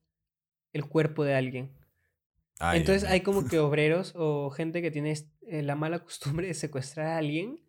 el 0.73 0.85
cuerpo 0.87 1.25
de 1.25 1.35
alguien. 1.35 1.71
Ay, 2.59 2.81
Dios 2.81 2.89
Entonces 2.89 3.11
hay 3.11 3.21
como 3.21 3.47
que 3.47 3.59
obreros 3.61 4.13
o 4.17 4.51
gente 4.51 4.83
que 4.83 4.91
tiene 4.91 5.15
eh, 5.43 5.63
la 5.63 5.77
mala 5.77 6.01
costumbre 6.01 6.47
de 6.47 6.55
secuestrar 6.55 7.07
a 7.07 7.19
alguien, 7.19 7.61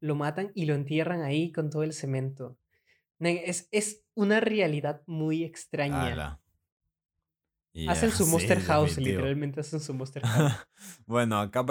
lo 0.00 0.14
matan 0.14 0.52
y 0.54 0.66
lo 0.66 0.74
entierran 0.74 1.22
ahí 1.22 1.50
con 1.50 1.70
todo 1.70 1.82
el 1.82 1.92
cemento. 1.92 2.58
Es, 3.20 3.68
es 3.72 4.04
una 4.14 4.40
realidad 4.40 5.02
muy 5.06 5.42
extraña. 5.42 6.12
Ala. 6.12 6.40
Hacen 7.86 8.10
su 8.10 8.24
sí, 8.24 8.30
Monster 8.30 8.60
House, 8.62 8.90
definitivo. 8.90 9.18
literalmente 9.18 9.60
hacen 9.60 9.80
su 9.80 9.94
Monster 9.94 10.22
House. 10.26 10.52
Bueno, 11.06 11.38
acá 11.38 11.64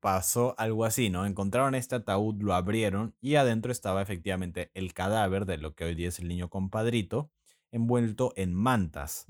pasó 0.00 0.54
algo 0.58 0.84
así, 0.84 1.08
¿no? 1.08 1.24
Encontraron 1.24 1.74
este 1.74 1.94
ataúd, 1.94 2.42
lo 2.42 2.54
abrieron 2.54 3.14
y 3.20 3.36
adentro 3.36 3.72
estaba 3.72 4.02
efectivamente 4.02 4.70
el 4.74 4.92
cadáver 4.92 5.46
de 5.46 5.56
lo 5.58 5.74
que 5.74 5.84
hoy 5.84 5.94
día 5.94 6.08
es 6.08 6.18
el 6.18 6.28
niño 6.28 6.50
compadrito, 6.50 7.30
envuelto 7.70 8.32
en 8.36 8.54
mantas. 8.54 9.26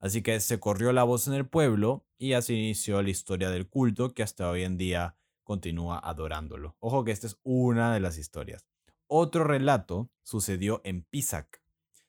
Así 0.00 0.22
que 0.22 0.40
se 0.40 0.58
corrió 0.58 0.92
la 0.92 1.04
voz 1.04 1.28
en 1.28 1.34
el 1.34 1.46
pueblo 1.46 2.06
y 2.18 2.32
así 2.32 2.54
inició 2.54 3.02
la 3.02 3.10
historia 3.10 3.50
del 3.50 3.68
culto 3.68 4.14
que 4.14 4.22
hasta 4.22 4.50
hoy 4.50 4.64
en 4.64 4.76
día 4.76 5.16
continúa 5.44 5.98
adorándolo. 5.98 6.76
Ojo 6.80 7.04
que 7.04 7.12
esta 7.12 7.26
es 7.26 7.38
una 7.42 7.92
de 7.92 8.00
las 8.00 8.18
historias. 8.18 8.66
Otro 9.06 9.44
relato 9.44 10.10
sucedió 10.22 10.80
en 10.84 11.02
Pisac. 11.02 11.62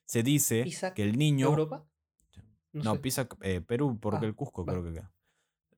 Se 0.04 0.22
dice 0.22 0.62
¿Pisac, 0.64 0.94
que 0.94 1.02
el 1.02 1.18
niño... 1.18 1.48
¿Europa? 1.48 1.86
No, 2.72 2.94
sé. 2.94 3.00
Pisac, 3.00 3.36
eh, 3.42 3.60
Perú, 3.60 3.98
porque 4.00 4.26
Ah, 4.26 4.28
el 4.28 4.34
Cusco 4.34 4.64
creo 4.64 4.82
que 4.82 4.92
queda. 4.92 5.12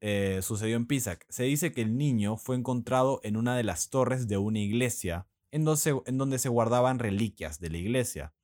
Eh, 0.01 0.41
sucedió 0.43 0.77
en 0.77 0.87
Pisac. 0.87 1.25
Se 1.29 1.45
dice 1.45 1.73
que 1.73 1.81
el 1.81 1.97
niño 1.97 2.37
fue 2.37 2.57
encontrado 2.57 3.21
en 3.23 3.37
una 3.37 3.57
de 3.57 3.65
las 3.65 3.89
torres 3.89 4.29
de 4.29 4.37
una 4.37 4.59
iglesia 4.59 5.27
en 5.51 5.65
donde, 5.65 5.81
se, 5.81 5.95
en 6.07 6.19
donde 6.19 6.39
se 6.39 6.49
guardaban 6.49 6.99
reliquias 6.99 7.59
de 7.59 7.71
la 7.71 7.79
iglesia. 7.79 8.35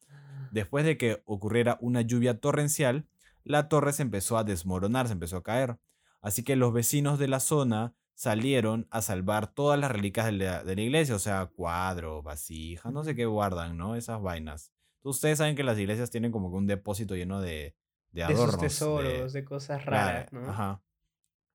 Después 0.52 0.84
de 0.84 0.96
que 0.96 1.22
ocurriera 1.26 1.76
una 1.80 2.00
lluvia 2.00 2.40
torrencial, 2.40 3.06
la 3.44 3.68
torre 3.68 3.92
se 3.92 4.02
empezó 4.02 4.38
a 4.38 4.44
desmoronar, 4.44 5.06
se 5.06 5.12
empezó 5.12 5.36
a 5.36 5.42
caer. 5.42 5.78
Así 6.22 6.42
que 6.42 6.56
los 6.56 6.72
vecinos 6.72 7.18
de 7.18 7.28
la 7.28 7.40
zona 7.40 7.94
salieron 8.14 8.86
a 8.90 9.02
salvar 9.02 9.52
todas 9.52 9.78
las 9.78 9.90
reliquias 9.90 10.26
de 10.26 10.32
la, 10.32 10.64
de 10.64 10.76
la 10.76 10.82
iglesia, 10.82 11.14
o 11.14 11.18
sea, 11.18 11.46
cuadros, 11.46 12.22
vasijas, 12.22 12.92
no 12.92 13.02
sé 13.04 13.14
qué 13.14 13.26
guardan, 13.26 13.76
¿no? 13.76 13.96
Esas 13.96 14.20
vainas. 14.20 14.72
Ustedes 15.02 15.38
saben 15.38 15.56
que 15.56 15.62
las 15.62 15.78
iglesias 15.78 16.10
tienen 16.10 16.30
como 16.30 16.50
que 16.50 16.56
un 16.56 16.66
depósito 16.66 17.16
lleno 17.16 17.40
de, 17.40 17.74
de 18.12 18.20
De 18.20 18.24
adornos. 18.24 18.50
sus 18.52 18.60
de- 18.60 18.66
tesoros, 18.68 19.32
de 19.32 19.44
cosas 19.44 19.82
Claro, 19.84 20.06
raras, 20.18 20.32
¿no? 20.32 20.48
Ajá. 20.50 20.82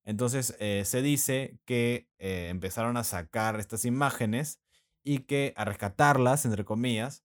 Entonces 0.04 0.56
eh, 0.60 0.84
se 0.86 1.02
dice 1.02 1.58
que 1.66 2.08
eh, 2.20 2.50
empezaron 2.50 2.96
a 2.98 3.04
sacar 3.04 3.60
estas 3.60 3.86
imágenes 3.86 4.62
y 5.04 5.20
que 5.20 5.54
a 5.58 5.66
rescatarlas, 5.66 6.46
entre 6.46 6.64
comillas, 6.64 7.24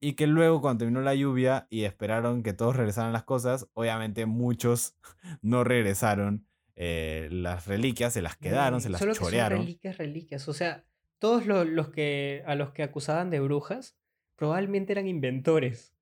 y 0.00 0.12
que 0.14 0.26
luego 0.26 0.60
cuando 0.60 0.80
terminó 0.80 1.00
la 1.00 1.14
lluvia 1.14 1.66
y 1.70 1.84
esperaron 1.84 2.42
que 2.42 2.52
todos 2.52 2.76
regresaran 2.76 3.12
las 3.12 3.24
cosas, 3.24 3.68
obviamente 3.74 4.26
muchos 4.26 4.96
no 5.42 5.64
regresaron 5.64 6.46
eh, 6.74 7.28
las 7.30 7.66
reliquias, 7.66 8.12
se 8.12 8.22
las 8.22 8.36
quedaron, 8.36 8.80
se 8.80 8.90
las 8.90 8.98
Solo 9.00 9.12
que 9.12 9.18
son 9.18 9.26
chorearon. 9.28 9.60
reliquias, 9.60 9.96
reliquias. 9.96 10.48
O 10.48 10.52
sea, 10.52 10.84
todos 11.18 11.46
lo- 11.46 11.64
los, 11.64 11.88
que 11.88 12.42
a 12.46 12.54
los 12.56 12.72
que 12.72 12.82
acusaban 12.82 13.30
de 13.30 13.40
brujas 13.40 13.96
probablemente 14.34 14.92
eran 14.92 15.06
inventores. 15.08 15.94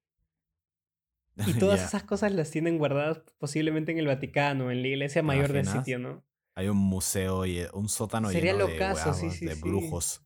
Y 1.43 1.55
todas 1.59 1.81
Ya, 1.81 1.85
esas 1.85 2.05
cosas 2.05 2.33
las 2.33 2.51
tienen 2.51 2.79
guardadas 2.79 3.21
posiblemente 3.39 3.93
en 3.93 3.99
el 3.99 4.07
Vaticano, 4.07 4.71
en 4.71 4.83
la 4.83 4.89
iglesia 4.89 5.23
¿te 5.23 5.27
mayor 5.27 5.53
del 5.53 5.67
sitio, 5.67 5.99
¿no? 5.99 6.25
Hay 6.55 6.69
un 6.69 6.77
museo 6.77 7.47
y 7.47 7.67
un 7.73 7.89
sótano 7.89 8.31
Sería 8.31 8.53
lleno 8.53 8.67
de 8.67 8.73
locazo, 8.73 9.13
sí, 9.13 9.27
huevas, 9.27 9.39
sí, 9.39 9.47
de 9.47 9.55
sí. 9.55 9.61
brujos. 9.61 10.23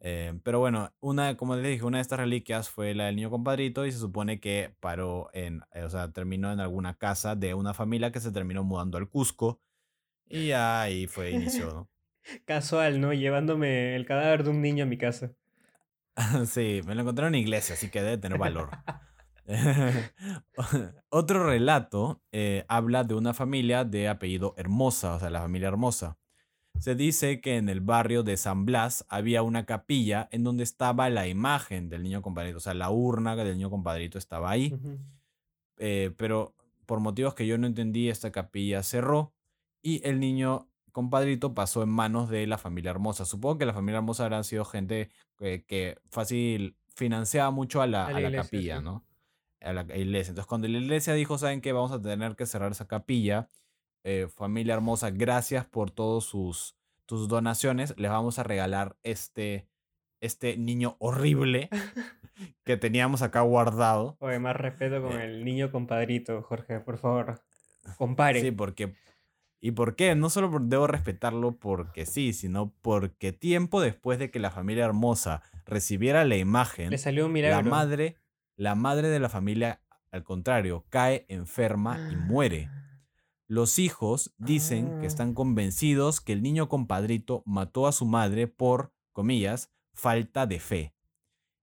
Eh, 0.00 0.38
pero 0.44 0.60
bueno, 0.60 0.92
una, 1.00 1.36
como 1.36 1.56
les 1.56 1.64
dije, 1.72 1.84
una 1.84 1.98
de 1.98 2.02
estas 2.02 2.20
reliquias 2.20 2.68
fue 2.70 2.94
la 2.94 3.06
del 3.06 3.16
niño 3.16 3.30
compadrito 3.30 3.86
y 3.86 3.92
se 3.92 3.98
supone 3.98 4.40
que 4.40 4.74
paró 4.80 5.28
en, 5.32 5.62
eh, 5.72 5.82
o 5.84 5.90
sea, 5.90 6.12
terminó 6.12 6.52
en 6.52 6.60
alguna 6.60 6.96
casa 6.98 7.36
de 7.36 7.54
una 7.54 7.74
familia 7.74 8.12
que 8.12 8.20
se 8.20 8.32
terminó 8.32 8.64
mudando 8.64 8.98
al 8.98 9.08
Cusco 9.08 9.60
y 10.28 10.52
ahí 10.52 11.06
fue 11.08 11.32
inicio, 11.32 11.66
¿no? 11.72 11.90
Casual, 12.46 13.00
¿no? 13.00 13.12
Llevándome 13.12 13.94
el 13.96 14.06
cadáver 14.06 14.44
de 14.44 14.50
un 14.50 14.60
niño 14.62 14.84
a 14.84 14.86
mi 14.86 14.98
casa. 14.98 15.32
Sí, 16.46 16.80
me 16.84 16.94
lo 16.94 17.02
encontré 17.02 17.24
en 17.24 17.28
una 17.28 17.38
iglesia, 17.38 17.74
así 17.74 17.90
que 17.90 18.02
debe 18.02 18.18
tener 18.18 18.38
valor. 18.38 18.76
Otro 21.10 21.46
relato 21.46 22.22
eh, 22.32 22.64
habla 22.68 23.04
de 23.04 23.14
una 23.14 23.32
familia 23.34 23.84
de 23.84 24.08
apellido 24.08 24.54
Hermosa, 24.56 25.14
o 25.14 25.20
sea, 25.20 25.30
la 25.30 25.40
familia 25.40 25.68
Hermosa. 25.68 26.18
Se 26.78 26.94
dice 26.94 27.40
que 27.40 27.56
en 27.56 27.68
el 27.68 27.80
barrio 27.80 28.22
de 28.22 28.36
San 28.36 28.64
Blas 28.64 29.04
había 29.08 29.42
una 29.42 29.66
capilla 29.66 30.28
en 30.30 30.44
donde 30.44 30.62
estaba 30.62 31.10
la 31.10 31.26
imagen 31.26 31.88
del 31.88 32.04
niño 32.04 32.22
compadrito, 32.22 32.58
o 32.58 32.60
sea, 32.60 32.74
la 32.74 32.90
urna 32.90 33.34
del 33.34 33.54
niño 33.56 33.70
compadrito 33.70 34.16
estaba 34.18 34.50
ahí, 34.50 34.78
eh, 35.78 36.14
pero 36.16 36.54
por 36.86 37.00
motivos 37.00 37.34
que 37.34 37.46
yo 37.46 37.58
no 37.58 37.66
entendí, 37.66 38.08
esta 38.08 38.30
capilla 38.30 38.82
cerró 38.82 39.32
y 39.82 40.06
el 40.06 40.20
niño 40.20 40.68
compadrito 40.92 41.54
pasó 41.54 41.82
en 41.82 41.88
manos 41.88 42.28
de 42.28 42.46
la 42.46 42.58
familia 42.58 42.90
Hermosa. 42.90 43.24
Supongo 43.24 43.58
que 43.58 43.66
la 43.66 43.74
familia 43.74 43.98
Hermosa 43.98 44.24
habrá 44.24 44.42
sido 44.44 44.64
gente 44.64 45.10
eh, 45.40 45.64
que 45.66 45.98
fácil 46.10 46.76
financiaba 46.94 47.50
mucho 47.50 47.82
a 47.82 47.86
la, 47.86 48.04
A 48.04 48.08
a 48.08 48.12
la 48.12 48.20
la 48.20 48.28
iglesia, 48.28 48.42
capilla, 48.44 48.78
sí. 48.78 48.84
¿no? 48.84 49.07
A 49.60 49.72
la 49.72 49.82
iglesia. 49.96 50.30
Entonces, 50.30 50.46
cuando 50.46 50.68
la 50.68 50.78
iglesia 50.78 51.14
dijo, 51.14 51.36
¿saben 51.38 51.60
qué? 51.60 51.72
Vamos 51.72 51.92
a 51.92 52.00
tener 52.00 52.36
que 52.36 52.46
cerrar 52.46 52.72
esa 52.72 52.86
capilla. 52.86 53.48
eh, 54.04 54.28
familia 54.34 54.74
hermosa, 54.74 55.10
gracias 55.10 55.66
por 55.66 55.90
todos 55.90 56.24
sus, 56.24 56.76
tus 57.04 57.26
donaciones. 57.28 57.94
Les 57.98 58.10
vamos 58.10 58.38
a 58.38 58.42
regalar 58.44 58.96
este, 59.02 59.66
este 60.20 60.56
niño 60.56 60.96
horrible 61.00 61.68
que 62.64 62.76
teníamos 62.76 63.22
acá 63.22 63.40
guardado. 63.40 64.16
Oye, 64.20 64.38
más 64.38 64.56
respeto 64.56 65.02
con 65.02 65.20
Eh. 65.20 65.24
el 65.24 65.44
niño 65.44 65.70
compadrito, 65.72 66.40
Jorge, 66.42 66.80
por 66.80 66.98
favor. 66.98 67.40
Compare. 67.96 68.40
Sí, 68.40 68.50
porque... 68.52 68.94
¿Y 69.60 69.72
por 69.72 69.96
qué? 69.96 70.14
No 70.14 70.30
solo 70.30 70.56
debo 70.62 70.86
respetarlo 70.86 71.56
porque 71.58 72.06
sí, 72.06 72.32
sino 72.32 72.72
porque 72.80 73.32
tiempo 73.32 73.80
después 73.80 74.20
de 74.20 74.30
que 74.30 74.38
la 74.38 74.52
familia 74.52 74.84
hermosa 74.84 75.42
recibiera 75.66 76.24
la 76.24 76.36
imagen, 76.36 76.90
Le 76.90 76.98
salió 76.98 77.26
un 77.26 77.32
la 77.32 77.34
milagro. 77.34 77.68
madre, 77.68 78.16
la 78.58 78.74
madre 78.74 79.08
de 79.08 79.20
la 79.20 79.30
familia, 79.30 79.80
al 80.10 80.24
contrario, 80.24 80.84
cae 80.90 81.24
enferma 81.28 82.10
y 82.12 82.16
muere. 82.16 82.68
Los 83.46 83.78
hijos 83.78 84.34
dicen 84.36 84.96
Ah. 84.96 85.00
que 85.00 85.06
están 85.06 85.32
convencidos 85.32 86.20
que 86.20 86.34
el 86.34 86.42
niño 86.42 86.68
compadrito 86.68 87.42
mató 87.46 87.86
a 87.86 87.92
su 87.92 88.04
madre 88.04 88.46
por, 88.48 88.92
comillas, 89.12 89.72
falta 89.94 90.46
de 90.46 90.60
fe. 90.60 90.94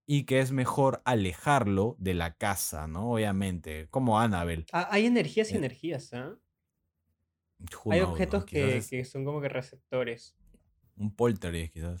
Y 0.08 0.24
que 0.24 0.40
es 0.40 0.52
mejor 0.52 1.02
alejarlo 1.04 1.96
de 1.98 2.14
la 2.14 2.34
casa, 2.36 2.86
¿no? 2.86 3.12
Obviamente, 3.12 3.88
como 3.90 4.18
Annabel. 4.18 4.66
Ah, 4.72 4.88
hay 4.90 5.06
energías 5.06 5.50
y 5.50 5.54
Eh, 5.54 5.58
energías, 5.58 6.12
¿ah? 6.14 6.36
Who 7.84 7.92
Hay 7.92 8.00
objetos 8.00 8.44
que, 8.44 8.78
es 8.78 8.90
que 8.90 9.04
son 9.04 9.24
como 9.24 9.40
que 9.40 9.48
receptores. 9.48 10.36
un 10.96 11.14
poltergeist, 11.14 11.72
quizás. 11.74 12.00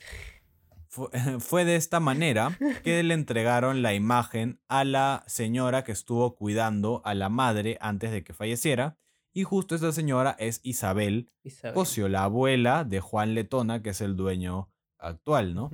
Fue, 0.96 1.10
fue 1.40 1.64
de 1.66 1.76
esta 1.76 2.00
manera 2.00 2.58
que 2.82 3.02
le 3.02 3.12
entregaron 3.12 3.82
la 3.82 3.92
imagen 3.92 4.60
a 4.66 4.84
la 4.84 5.24
señora 5.26 5.84
que 5.84 5.92
estuvo 5.92 6.34
cuidando 6.34 7.02
a 7.04 7.14
la 7.14 7.28
madre 7.28 7.76
antes 7.82 8.10
de 8.10 8.24
que 8.24 8.32
falleciera. 8.32 8.96
Y 9.34 9.44
justo 9.44 9.74
esta 9.74 9.92
señora 9.92 10.34
es 10.38 10.60
Isabel 10.62 11.30
Isabel. 11.42 11.74
Cosio, 11.74 12.08
la 12.08 12.24
abuela 12.24 12.84
de 12.84 13.00
Juan 13.00 13.34
Letona, 13.34 13.82
que 13.82 13.90
es 13.90 14.00
el 14.00 14.16
dueño 14.16 14.70
actual, 14.98 15.54
¿no? 15.54 15.70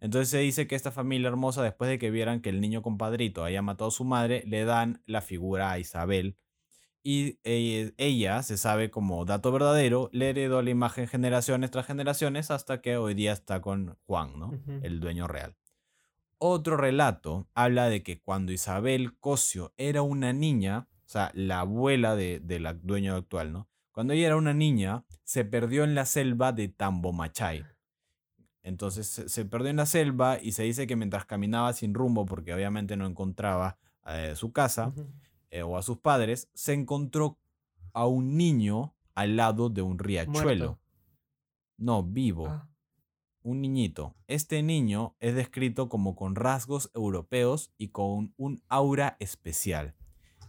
Entonces 0.00 0.28
se 0.28 0.38
dice 0.38 0.66
que 0.66 0.74
esta 0.74 0.90
familia 0.90 1.28
hermosa, 1.28 1.62
después 1.62 1.88
de 1.88 2.00
que 2.00 2.10
vieran 2.10 2.40
que 2.40 2.50
el 2.50 2.60
niño 2.60 2.82
compadrito 2.82 3.44
había 3.44 3.62
matado 3.62 3.88
a 3.88 3.92
su 3.92 4.04
madre, 4.04 4.42
le 4.48 4.64
dan 4.64 5.04
la 5.06 5.20
figura 5.20 5.70
a 5.70 5.78
Isabel. 5.78 6.36
Y 7.08 7.38
eh, 7.44 7.92
ella, 7.98 8.42
se 8.42 8.56
sabe 8.56 8.90
como 8.90 9.24
dato 9.24 9.52
verdadero, 9.52 10.10
le 10.12 10.30
heredó 10.30 10.60
la 10.60 10.70
imagen 10.70 11.06
generaciones 11.06 11.70
tras 11.70 11.86
generaciones 11.86 12.50
hasta 12.50 12.80
que 12.82 12.96
hoy 12.96 13.14
día 13.14 13.32
está 13.32 13.60
con 13.60 13.96
Juan, 14.06 14.36
¿no? 14.36 14.58
El 14.82 14.98
dueño 14.98 15.28
real. 15.28 15.54
Otro 16.38 16.76
relato 16.76 17.46
habla 17.54 17.88
de 17.88 18.02
que 18.02 18.20
cuando 18.20 18.50
Isabel 18.50 19.16
Cosio 19.20 19.72
era 19.76 20.02
una 20.02 20.32
niña, 20.32 20.88
o 21.06 21.08
sea, 21.08 21.30
la 21.32 21.60
abuela 21.60 22.16
de, 22.16 22.40
de 22.40 22.58
la 22.58 22.74
dueña 22.74 23.14
actual, 23.14 23.52
¿no? 23.52 23.68
Cuando 23.92 24.12
ella 24.12 24.26
era 24.26 24.36
una 24.36 24.52
niña, 24.52 25.04
se 25.22 25.44
perdió 25.44 25.84
en 25.84 25.94
la 25.94 26.06
selva 26.06 26.50
de 26.50 26.66
Tambomachay. 26.66 27.64
Entonces 28.64 29.06
se, 29.06 29.44
perdió 29.44 29.70
en 29.70 29.76
la 29.76 29.86
selva 29.86 30.40
y 30.42 30.50
se 30.50 30.64
dice 30.64 30.88
que 30.88 30.96
mientras 30.96 31.24
caminaba 31.24 31.72
sin 31.72 31.94
rumbo, 31.94 32.26
porque 32.26 32.52
obviamente 32.52 32.96
no 32.96 33.06
encontraba 33.06 33.78
eh, 34.08 34.32
su 34.34 34.50
casa. 34.50 34.92
Eh, 35.50 35.62
o 35.62 35.76
a 35.76 35.82
sus 35.82 35.98
padres, 35.98 36.48
se 36.54 36.72
encontró 36.72 37.38
a 37.92 38.06
un 38.06 38.36
niño 38.36 38.94
al 39.14 39.36
lado 39.36 39.70
de 39.70 39.82
un 39.82 39.98
riachuelo. 39.98 40.42
Muerto. 40.42 40.80
No, 41.78 42.02
vivo 42.02 42.46
Ah, 42.48 42.68
un 43.42 43.60
niñito. 43.60 44.14
Este 44.26 44.62
niño 44.62 45.14
es 45.20 45.34
descrito 45.34 45.88
como 45.88 46.16
con 46.16 46.34
rasgos 46.34 46.90
europeos 46.94 47.72
y 47.78 47.88
con 47.88 48.34
un 48.36 48.62
aura 48.68 49.16
especial. 49.20 49.94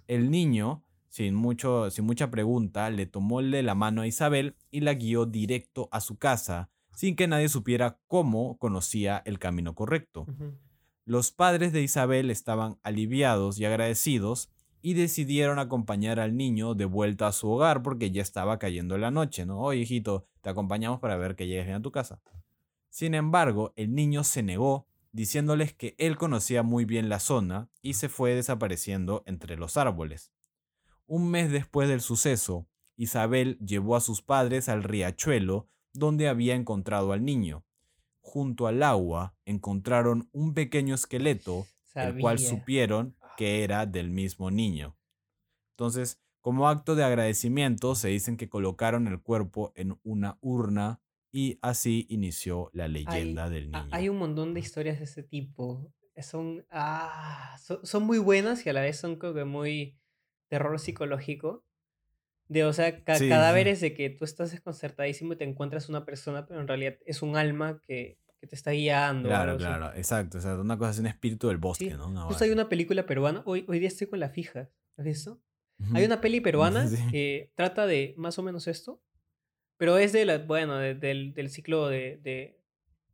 El 0.08 0.32
niño, 0.32 0.84
sin, 1.10 1.36
mucho, 1.36 1.92
sin 1.92 2.06
mucha 2.06 2.32
pregunta, 2.32 2.90
le 2.90 3.06
tomó 3.06 3.42
de 3.42 3.62
la 3.62 3.76
mano 3.76 4.02
a 4.02 4.08
Isabel 4.08 4.56
y 4.72 4.80
la 4.82 4.94
guió 4.96 5.26
directo 5.26 5.90
a 5.92 6.02
su 6.02 6.18
casa, 6.18 6.70
sin 6.96 7.16
que 7.16 7.28
nadie 7.28 7.50
supiera 7.50 8.00
cómo 8.08 8.58
conocía 8.58 9.22
el 9.26 9.38
camino 9.38 9.76
correcto. 9.76 10.26
Los 11.06 11.32
padres 11.32 11.72
de 11.74 11.84
Isabel 11.84 12.32
estaban 12.32 12.80
aliviados 12.84 13.60
y 13.60 13.66
agradecidos 13.66 14.50
y 14.82 14.94
decidieron 14.94 15.60
acompañar 15.60 16.20
al 16.20 16.38
niño 16.38 16.76
de 16.76 16.86
vuelta 16.86 17.28
a 17.28 17.32
su 17.32 17.50
hogar 17.50 17.84
porque 17.84 18.12
ya 18.12 18.22
estaba 18.22 18.60
cayendo 18.60 18.98
la 18.98 19.12
noche, 19.12 19.46
¿no? 19.46 19.60
Oye, 19.62 19.82
hijito, 19.82 20.28
te 20.42 20.50
acompañamos 20.50 21.00
para 21.00 21.18
ver 21.18 21.36
que 21.36 21.48
llegues 21.48 21.66
bien 21.66 21.78
a 21.78 21.82
tu 21.82 21.92
casa. 21.92 22.22
Sin 22.90 23.14
embargo, 23.14 23.74
el 23.76 23.94
niño 23.94 24.24
se 24.24 24.44
negó, 24.44 24.88
diciéndoles 25.12 25.74
que 25.74 25.96
él 25.98 26.18
conocía 26.18 26.64
muy 26.64 26.86
bien 26.86 27.10
la 27.10 27.20
zona 27.20 27.70
y 27.82 27.96
se 27.96 28.10
fue 28.10 28.34
desapareciendo 28.34 29.24
entre 29.26 29.58
los 29.58 29.78
árboles. 29.78 30.32
Un 31.06 31.30
mes 31.30 31.52
después 31.52 31.90
del 31.90 32.02
suceso, 32.02 32.68
Isabel 32.96 33.58
llevó 33.60 33.96
a 33.96 34.02
sus 34.02 34.22
padres 34.22 34.70
al 34.70 34.84
riachuelo 34.84 35.70
donde 35.94 36.28
había 36.28 36.56
encontrado 36.56 37.12
al 37.12 37.26
niño. 37.26 37.64
Junto 38.22 38.68
al 38.68 38.84
agua 38.84 39.36
encontraron 39.46 40.30
un 40.32 40.54
pequeño 40.54 40.96
esqueleto, 40.96 41.66
el 41.96 42.20
cual 42.20 42.40
Sabía. 42.40 42.50
supieron 42.50 43.16
que 43.38 43.64
era 43.64 43.86
del 43.86 44.10
mismo 44.10 44.52
niño. 44.52 44.98
Entonces, 45.78 46.22
como 46.42 46.70
acto 46.70 46.96
de 46.96 47.04
agradecimiento, 47.04 47.96
se 47.96 48.10
dicen 48.10 48.38
que 48.38 48.50
colocaron 48.50 49.08
el 49.08 49.22
cuerpo 49.22 49.74
en 49.76 50.00
una 50.04 50.38
urna 50.42 51.02
y 51.32 51.60
así 51.62 52.06
inició 52.10 52.70
la 52.74 52.88
leyenda 52.88 53.50
del 53.50 53.72
niño. 53.72 53.90
Hay 53.92 54.10
un 54.10 54.18
montón 54.18 54.54
de 54.54 54.60
historias 54.60 54.98
de 55.00 55.06
ese 55.06 55.24
tipo. 55.24 55.94
Son, 56.22 56.66
ah, 56.72 57.58
son, 57.62 57.86
son 57.86 58.04
muy 58.04 58.18
buenas 58.18 58.66
y 58.66 58.70
a 58.70 58.74
la 58.74 58.82
vez 58.82 58.98
son 58.98 59.18
como 59.18 59.34
que 59.36 59.46
muy 59.46 60.00
terror 60.50 60.80
psicológico. 60.80 61.64
De, 62.48 62.66
o 62.66 62.74
sea, 62.74 63.04
ca- 63.04 63.20
Sí, 63.20 63.26
sí, 63.26 63.30
sí. 63.30 63.30
cadáveres 63.30 63.82
de 63.82 63.94
que 63.94 64.10
tú 64.10 64.26
estás 64.26 64.52
desconcertadísimo 64.52 65.34
y 65.34 65.38
te 65.38 65.44
encuentras 65.46 65.90
una 65.90 66.06
persona, 66.06 66.46
pero 66.48 66.62
en 66.62 66.68
realidad 66.68 66.98
es 67.06 67.22
un 67.22 67.38
alma 67.38 67.82
que, 67.88 68.20
que 68.40 68.48
te 68.48 68.56
está 68.56 68.72
guiando. 68.72 69.30
Claro, 69.30 69.52
así. 69.54 69.60
claro, 69.60 69.94
exacto. 69.96 70.38
O 70.38 70.42
sea, 70.42 70.56
una 70.56 70.78
cosa 70.78 70.92
es 70.92 71.00
un 71.00 71.08
espíritu 71.08 71.48
del 71.48 71.58
bosque, 71.58 71.90
Sí, 71.92 71.98
¿no? 71.98 72.08
Una 72.08 72.22
Justo 72.24 72.44
hay 72.44 72.52
una 72.52 72.70
película 72.70 73.06
peruana, 73.06 73.42
hoy, 73.46 73.66
hoy 73.68 73.80
día 73.80 73.88
estoy 73.88 74.08
con 74.08 74.20
la 74.20 74.30
fija, 74.30 74.70
¿has 74.98 75.06
visto? 75.06 75.42
Hay 75.80 76.04
Ujú. 76.04 76.06
una 76.06 76.22
peli 76.22 76.40
peruana 76.42 76.88
Sí. 76.88 76.98
que 77.12 77.52
trata 77.56 77.86
de 77.88 78.14
más 78.18 78.38
o 78.40 78.44
menos 78.44 78.68
esto, 78.68 79.02
pero 79.78 79.98
es 79.98 80.12
de 80.14 80.26
la, 80.26 80.38
bueno, 80.40 80.78
de- 80.78 80.96
del, 80.96 81.34
del 81.34 81.50
ciclo 81.50 81.88
de, 81.88 82.18
de, 82.24 82.60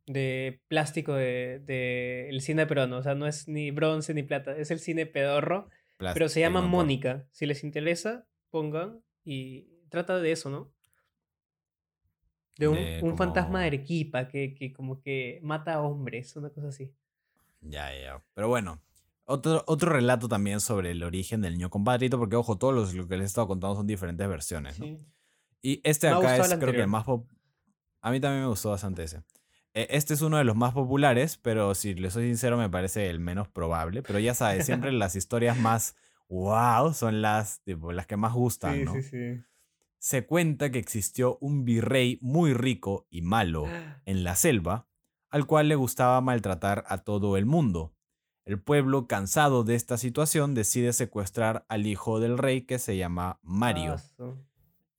de 0.06 0.60
plástico 0.68 1.14
de, 1.14 1.60
de 1.64 2.28
el 2.28 2.40
cine 2.42 2.66
peruano, 2.66 2.98
o 2.98 3.02
sea, 3.02 3.14
no 3.14 3.26
es 3.26 3.48
ni 3.48 3.70
bronce 3.70 4.12
ni 4.14 4.22
plata, 4.22 4.56
es 4.56 4.70
el 4.70 4.78
cine 4.78 5.06
pedorro, 5.06 5.68
pero 5.98 6.28
se 6.28 6.40
llama 6.40 6.60
Mónica. 6.60 7.26
Si 7.30 7.46
les 7.46 7.64
interesa, 7.64 8.26
pongan 8.50 9.00
y 9.24 9.68
trata 9.88 10.18
de 10.20 10.32
eso, 10.32 10.50
¿no? 10.50 10.73
De 12.56 12.68
un, 12.68 12.76
De 12.76 13.00
un 13.02 13.16
fantasma 13.16 13.60
de 13.62 13.70
como- 13.70 13.76
Arequipa 13.78 14.28
que, 14.28 14.54
que 14.54 14.72
como 14.72 15.00
que 15.00 15.40
mata 15.42 15.74
a 15.74 15.80
hombres, 15.80 16.36
una 16.36 16.50
cosa 16.50 16.68
así. 16.68 16.92
Ya, 17.60 17.90
ya. 17.94 18.22
Pero 18.34 18.48
bueno, 18.48 18.80
otro, 19.24 19.64
otro 19.66 19.90
relato 19.90 20.28
también 20.28 20.60
sobre 20.60 20.90
el 20.92 21.02
origen 21.02 21.40
del 21.40 21.54
niño 21.54 21.70
compadrito, 21.70 22.18
porque 22.18 22.36
ojo, 22.36 22.56
todos 22.58 22.74
los 22.74 22.94
lo 22.94 23.08
que 23.08 23.16
les 23.16 23.24
he 23.24 23.26
estado 23.28 23.48
contando 23.48 23.76
son 23.76 23.86
diferentes 23.86 24.28
versiones, 24.28 24.78
¿no? 24.78 24.86
Sí. 24.86 25.00
Y 25.62 25.80
este 25.82 26.08
Me 26.10 26.16
acá 26.16 26.36
es 26.36 26.54
creo 26.58 26.72
que 26.72 26.80
el 26.82 26.86
más 26.88 27.06
A 28.02 28.10
mí 28.10 28.20
también 28.20 28.42
me 28.42 28.48
gustó 28.48 28.70
bastante 28.70 29.02
ese. 29.04 29.22
Eh, 29.72 29.86
Este 29.90 30.12
es 30.14 30.20
uno 30.22 30.36
de 30.36 30.44
los 30.44 30.54
más 30.54 30.74
populares, 30.74 31.38
pero 31.38 31.74
si 31.74 31.94
le 31.94 32.10
soy 32.10 32.26
sincero 32.26 32.56
me 32.58 32.68
parece 32.68 33.08
el 33.08 33.18
menos 33.18 33.48
probable. 33.48 34.02
Pero 34.02 34.18
ya 34.18 34.34
sabes, 34.34 34.66
siempre 34.66 34.92
las 34.92 35.16
historias 35.16 35.56
más 35.58 35.96
wow 36.28 36.92
son 36.92 37.22
las, 37.22 37.60
tipo, 37.62 37.92
las 37.92 38.06
que 38.06 38.16
más 38.18 38.34
gustan, 38.34 38.74
Sí, 38.76 38.84
¿no? 38.84 38.92
sí, 38.94 39.02
sí. 39.02 39.42
Se 40.04 40.26
cuenta 40.26 40.70
que 40.70 40.78
existió 40.78 41.38
un 41.40 41.64
virrey 41.64 42.18
muy 42.20 42.52
rico 42.52 43.06
y 43.08 43.22
malo 43.22 43.66
en 44.04 44.22
la 44.22 44.36
selva, 44.36 44.86
al 45.30 45.46
cual 45.46 45.68
le 45.68 45.76
gustaba 45.76 46.20
maltratar 46.20 46.84
a 46.88 46.98
todo 46.98 47.38
el 47.38 47.46
mundo. 47.46 47.94
El 48.44 48.60
pueblo, 48.60 49.06
cansado 49.06 49.64
de 49.64 49.76
esta 49.76 49.96
situación, 49.96 50.54
decide 50.54 50.92
secuestrar 50.92 51.64
al 51.70 51.86
hijo 51.86 52.20
del 52.20 52.36
rey 52.36 52.66
que 52.66 52.78
se 52.78 52.98
llama 52.98 53.40
Mario. 53.40 53.96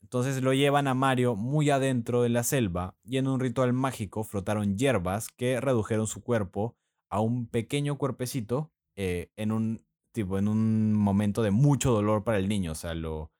Entonces 0.01 0.41
lo 0.41 0.53
llevan 0.53 0.87
a 0.87 0.95
Mario 0.95 1.35
muy 1.35 1.69
adentro 1.69 2.23
de 2.23 2.29
la 2.29 2.41
selva 2.41 2.95
y 3.03 3.17
en 3.17 3.27
un 3.27 3.39
ritual 3.39 3.73
mágico 3.73 4.23
frotaron 4.23 4.75
hierbas 4.75 5.27
que 5.29 5.61
redujeron 5.61 6.07
su 6.07 6.23
cuerpo 6.23 6.77
a 7.11 7.19
un 7.21 7.45
pequeño 7.45 7.99
cuerpecito 7.99 8.71
eh, 8.95 9.31
en 9.35 9.51
un 9.51 9.85
tipo 10.13 10.39
en 10.39 10.47
un 10.47 10.93
momento 10.93 11.43
de 11.43 11.51
mucho 11.51 11.91
dolor 11.91 12.23
para 12.23 12.39
el 12.39 12.49
niño, 12.49 12.71
o 12.71 12.75
sea, 12.75 12.95
lo, 12.95 13.34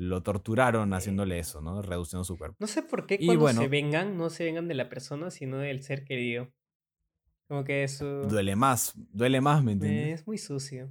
lo 0.00 0.22
torturaron 0.22 0.94
haciéndole 0.94 1.38
eso, 1.38 1.60
¿no? 1.60 1.82
Reduciendo 1.82 2.24
su 2.24 2.38
cuerpo. 2.38 2.56
No 2.58 2.66
sé 2.66 2.82
por 2.82 3.06
qué 3.06 3.18
cuando 3.18 3.40
bueno. 3.42 3.60
se 3.60 3.68
vengan, 3.68 4.16
no 4.16 4.30
se 4.30 4.44
vengan 4.44 4.66
de 4.66 4.74
la 4.74 4.88
persona, 4.88 5.30
sino 5.30 5.58
del 5.58 5.82
ser 5.82 6.04
querido. 6.04 6.50
Como 7.48 7.64
que 7.64 7.82
eso 7.84 8.22
Duele 8.22 8.56
más, 8.56 8.94
duele 9.12 9.40
más, 9.40 9.62
¿me 9.62 9.72
entiendes? 9.72 10.20
es 10.20 10.26
muy 10.26 10.38
sucio. 10.38 10.90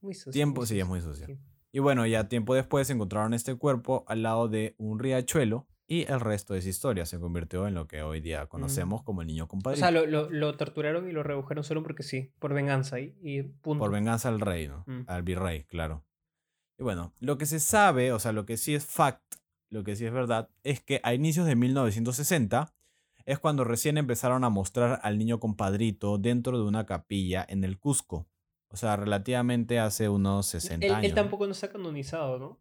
Muy 0.00 0.14
sucio. 0.14 0.32
Tiempo, 0.32 0.64
sí, 0.64 0.78
es 0.78 0.86
muy 0.86 1.00
sucio. 1.00 1.26
sí. 1.26 1.38
Y 1.72 1.78
bueno, 1.78 2.06
ya 2.06 2.28
tiempo 2.28 2.54
después 2.54 2.88
encontraron 2.90 3.32
este 3.34 3.54
cuerpo 3.54 4.04
al 4.08 4.22
lado 4.22 4.48
de 4.48 4.74
un 4.78 4.98
riachuelo 4.98 5.66
y 5.86 6.02
el 6.10 6.20
resto 6.20 6.52
de 6.54 6.60
esa 6.60 6.68
historia 6.68 7.06
se 7.06 7.18
convirtió 7.18 7.66
en 7.66 7.74
lo 7.74 7.86
que 7.88 8.02
hoy 8.02 8.20
día 8.20 8.46
conocemos 8.46 9.02
como 9.02 9.22
el 9.22 9.26
niño 9.28 9.44
O 9.44 9.48
compadrito. 9.48 9.80
sea, 9.80 9.90
lo, 9.90 10.06
lo, 10.06 10.30
lo 10.30 10.56
torturaron 10.56 11.08
y 11.08 11.12
lo 11.12 11.22
redujeron 11.24 11.64
solo 11.64 11.82
porque 11.82 12.02
sí, 12.04 12.32
por 12.38 12.54
venganza 12.54 13.00
y, 13.00 13.16
y 13.22 13.42
punto. 13.42 13.80
Por 13.84 13.90
venganza 13.92 14.28
al 14.28 14.40
rey, 14.40 14.68
¿no? 14.68 14.84
Mm. 14.86 15.02
Al 15.08 15.22
virrey, 15.22 15.64
claro. 15.64 16.04
Y 16.80 16.82
bueno, 16.82 17.12
lo 17.20 17.36
que 17.36 17.44
se 17.44 17.60
sabe, 17.60 18.10
o 18.10 18.18
sea, 18.18 18.32
lo 18.32 18.46
que 18.46 18.56
sí 18.56 18.74
es 18.74 18.86
fact, 18.86 19.34
lo 19.68 19.84
que 19.84 19.96
sí 19.96 20.06
es 20.06 20.12
verdad, 20.14 20.48
es 20.64 20.80
que 20.80 20.98
a 21.04 21.12
inicios 21.12 21.44
de 21.46 21.54
1960 21.54 22.72
es 23.26 23.38
cuando 23.38 23.64
recién 23.64 23.98
empezaron 23.98 24.44
a 24.44 24.48
mostrar 24.48 24.98
al 25.02 25.18
niño 25.18 25.40
compadrito 25.40 26.16
dentro 26.16 26.56
de 26.56 26.64
una 26.64 26.86
capilla 26.86 27.44
en 27.46 27.64
el 27.64 27.78
Cusco. 27.78 28.26
O 28.68 28.78
sea, 28.78 28.96
relativamente 28.96 29.78
hace 29.78 30.08
unos 30.08 30.46
60 30.46 30.86
él, 30.86 30.92
años. 30.92 31.04
él 31.04 31.14
tampoco 31.14 31.44
no 31.44 31.52
está 31.52 31.70
canonizado, 31.70 32.38
¿no? 32.38 32.58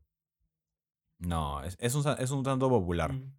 No, 1.20 1.64
es, 1.64 1.78
es 1.80 1.96
un, 1.96 2.04
es 2.20 2.32
un 2.32 2.44
tanto 2.44 2.68
popular. 2.68 3.14
Mm, 3.14 3.34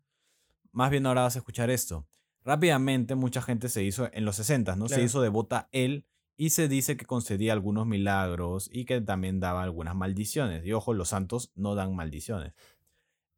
Más 0.72 0.90
bien 0.90 1.04
ahora 1.04 1.22
vas 1.22 1.36
a 1.36 1.40
escuchar 1.40 1.68
esto. 1.68 2.06
Rápidamente 2.42 3.16
mucha 3.16 3.42
gente 3.42 3.68
se 3.68 3.84
hizo, 3.84 4.08
en 4.14 4.24
los 4.24 4.36
60, 4.36 4.76
¿no? 4.76 4.88
Se 4.88 5.02
hizo 5.02 5.20
devota 5.20 5.68
él 5.72 6.06
y 6.40 6.48
se 6.48 6.68
dice 6.68 6.96
que 6.96 7.04
concedía 7.04 7.52
algunos 7.52 7.86
milagros 7.86 8.70
y 8.72 8.86
que 8.86 9.02
también 9.02 9.40
daba 9.40 9.62
algunas 9.62 9.94
maldiciones. 9.94 10.64
Y 10.64 10.72
ojo, 10.72 10.94
los 10.94 11.10
santos 11.10 11.52
no 11.54 11.74
dan 11.74 11.94
maldiciones. 11.94 12.54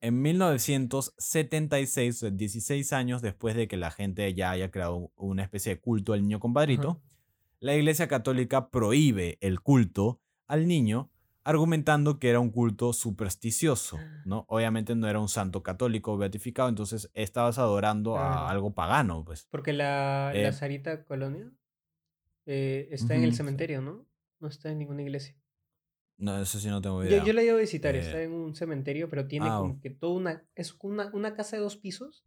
En 0.00 0.22
1976, 0.22 2.36
16 2.36 2.92
años 2.92 3.20
después 3.20 3.56
de 3.56 3.66
que 3.66 3.76
la 3.76 3.90
gente 3.90 4.32
ya 4.34 4.52
haya 4.52 4.70
creado 4.70 5.10
una 5.16 5.42
especie 5.42 5.74
de 5.74 5.80
culto 5.80 6.12
al 6.12 6.22
niño 6.22 6.38
compadrito, 6.38 7.02
la 7.58 7.74
Iglesia 7.74 8.06
Católica 8.06 8.70
prohíbe 8.70 9.36
el 9.40 9.60
culto 9.60 10.20
al 10.46 10.68
niño 10.68 11.10
argumentando 11.42 12.20
que 12.20 12.30
era 12.30 12.38
un 12.38 12.50
culto 12.50 12.92
supersticioso, 12.92 13.98
¿no? 14.24 14.44
Obviamente 14.46 14.94
no 14.94 15.08
era 15.08 15.18
un 15.18 15.28
santo 15.28 15.64
católico 15.64 16.16
beatificado, 16.16 16.68
entonces 16.68 17.10
estabas 17.14 17.58
adorando 17.58 18.12
Claro. 18.12 18.28
a 18.28 18.48
algo 18.48 18.74
pagano, 18.74 19.24
pues. 19.24 19.48
Porque 19.50 19.72
la, 19.72 20.30
Eh, 20.36 20.44
la 20.44 20.52
Sarita 20.52 21.04
Colonia 21.04 21.50
eh, 22.46 22.88
está 22.90 23.14
en 23.14 23.24
el 23.24 23.34
cementerio, 23.34 23.80
¿no? 23.80 24.06
No 24.40 24.48
está 24.48 24.70
en 24.70 24.78
ninguna 24.78 25.02
iglesia. 25.02 25.36
No, 26.18 26.40
eso 26.40 26.58
sí 26.60 26.68
no 26.68 26.80
tengo 26.80 27.02
idea. 27.04 27.24
yo 27.24 27.32
la 27.32 27.40
he 27.42 27.44
ido 27.46 27.56
a 27.56 27.60
visitar, 27.60 27.94
Eh, 27.96 28.00
está 28.00 28.22
en 28.22 28.32
un 28.32 28.54
cementerio, 28.54 29.08
pero 29.08 29.26
tiene 29.26 29.46
ah, 29.48 29.58
como 29.58 29.80
que 29.80 29.90
toda 29.90 30.12
una. 30.14 30.44
Es 30.54 30.76
una, 30.82 31.10
una 31.12 31.34
casa 31.34 31.56
de 31.56 31.62
dos 31.62 31.76
pisos 31.76 32.24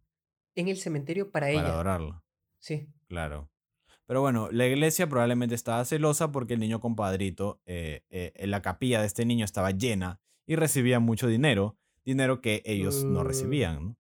en 0.56 0.68
el 0.68 0.78
cementerio 0.78 1.32
para, 1.32 1.48
para 1.48 1.52
ella. 1.52 1.68
adorarlo, 1.74 2.24
Sí. 2.60 2.88
claro. 3.08 3.50
Pero 4.08 4.22
bueno, 4.22 4.50
la 4.52 4.68
iglesia 4.68 5.08
probablemente 5.10 5.56
estaba 5.56 5.84
celosa 5.84 6.32
porque 6.32 6.54
el 6.54 6.60
niño 6.60 6.80
compadrito, 6.80 7.62
eh, 7.66 8.04
eh, 8.10 8.34
en 8.36 8.52
la 8.52 8.62
capilla 8.62 9.00
de 9.02 9.08
este 9.08 9.26
niño 9.26 9.44
estaba 9.46 9.72
llena 9.72 10.20
y 10.46 10.56
recibía 10.56 11.00
mucho 11.00 11.28
dinero, 11.28 11.78
dinero 12.06 12.40
que 12.40 12.62
ellos 12.66 13.04
no 13.04 13.22
Uh. 13.22 13.24
recibían, 13.24 13.84
¿no? 13.84 13.98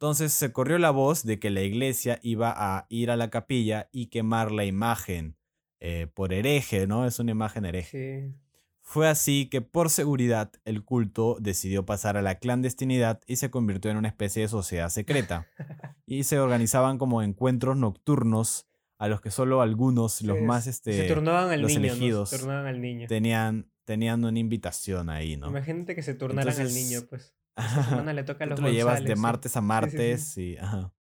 Entonces 0.00 0.32
se 0.32 0.52
corrió 0.52 0.78
la 0.78 0.92
voz 0.92 1.24
de 1.24 1.40
que 1.40 1.50
la 1.50 1.62
iglesia 1.62 2.20
iba 2.22 2.54
a 2.56 2.86
ir 2.88 3.10
a 3.10 3.16
la 3.16 3.30
capilla 3.30 3.88
y 3.90 4.06
quemar 4.06 4.52
la 4.52 4.64
imagen 4.64 5.36
eh, 5.80 6.06
por 6.14 6.32
hereje, 6.32 6.86
¿no? 6.86 7.04
Es 7.04 7.18
una 7.18 7.32
imagen 7.32 7.64
hereje. 7.64 8.30
Sí. 8.30 8.38
Fue 8.80 9.08
así 9.08 9.48
que 9.50 9.60
por 9.60 9.90
seguridad 9.90 10.52
el 10.64 10.84
culto 10.84 11.36
decidió 11.40 11.84
pasar 11.84 12.16
a 12.16 12.22
la 12.22 12.36
clandestinidad 12.36 13.20
y 13.26 13.36
se 13.36 13.50
convirtió 13.50 13.90
en 13.90 13.96
una 13.96 14.06
especie 14.06 14.42
de 14.42 14.48
sociedad 14.48 14.88
secreta. 14.88 15.48
y 16.06 16.22
se 16.22 16.38
organizaban 16.38 16.96
como 16.96 17.20
encuentros 17.20 17.76
nocturnos 17.76 18.68
a 18.98 19.08
los 19.08 19.20
que 19.20 19.32
solo 19.32 19.62
algunos, 19.62 20.22
los 20.22 20.40
más 20.40 20.68
este, 20.68 20.92
se 20.92 21.12
turnaban 21.12 21.50
al 21.50 21.60
los 21.60 21.72
niño, 21.72 21.80
¿no? 21.80 21.86
elegidos, 21.88 22.30
Se 22.30 22.38
turnaban 22.38 22.66
al 22.66 22.80
niño. 22.80 23.08
tenían, 23.08 23.68
tenían 23.84 24.24
una 24.24 24.38
invitación 24.38 25.10
ahí, 25.10 25.36
¿no? 25.36 25.48
Imagínate 25.48 25.96
que 25.96 26.02
se 26.02 26.14
turnaran 26.14 26.56
al 26.56 26.72
niño, 26.72 27.00
pues. 27.10 27.34
Esta 27.58 27.84
semana 27.84 28.12
le 28.12 28.22
toca 28.24 28.44
a 28.44 28.46
los 28.46 28.60
lo 28.60 28.70
llevas 28.70 29.02
de 29.04 29.16
martes 29.16 29.56
a 29.56 29.60
sí, 29.60 29.64
sí. 29.64 29.66
martes 29.66 30.38
y... 30.38 30.56
ajá. 30.56 30.92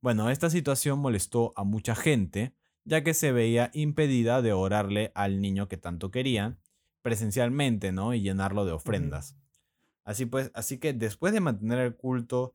Bueno, 0.00 0.30
esta 0.30 0.48
situación 0.48 1.00
molestó 1.00 1.52
a 1.56 1.64
mucha 1.64 1.94
gente, 1.96 2.54
ya 2.84 3.02
que 3.02 3.14
se 3.14 3.32
veía 3.32 3.70
impedida 3.74 4.42
de 4.42 4.52
orarle 4.52 5.10
al 5.14 5.40
niño 5.40 5.68
que 5.68 5.76
tanto 5.76 6.10
querían 6.10 6.60
presencialmente, 7.02 7.90
¿no? 7.90 8.14
Y 8.14 8.20
llenarlo 8.20 8.64
de 8.64 8.72
ofrendas. 8.72 9.36
Así 10.04 10.26
pues, 10.26 10.50
así 10.54 10.78
que 10.78 10.92
después 10.92 11.32
de 11.32 11.40
mantener 11.40 11.80
el 11.80 11.96
culto 11.96 12.54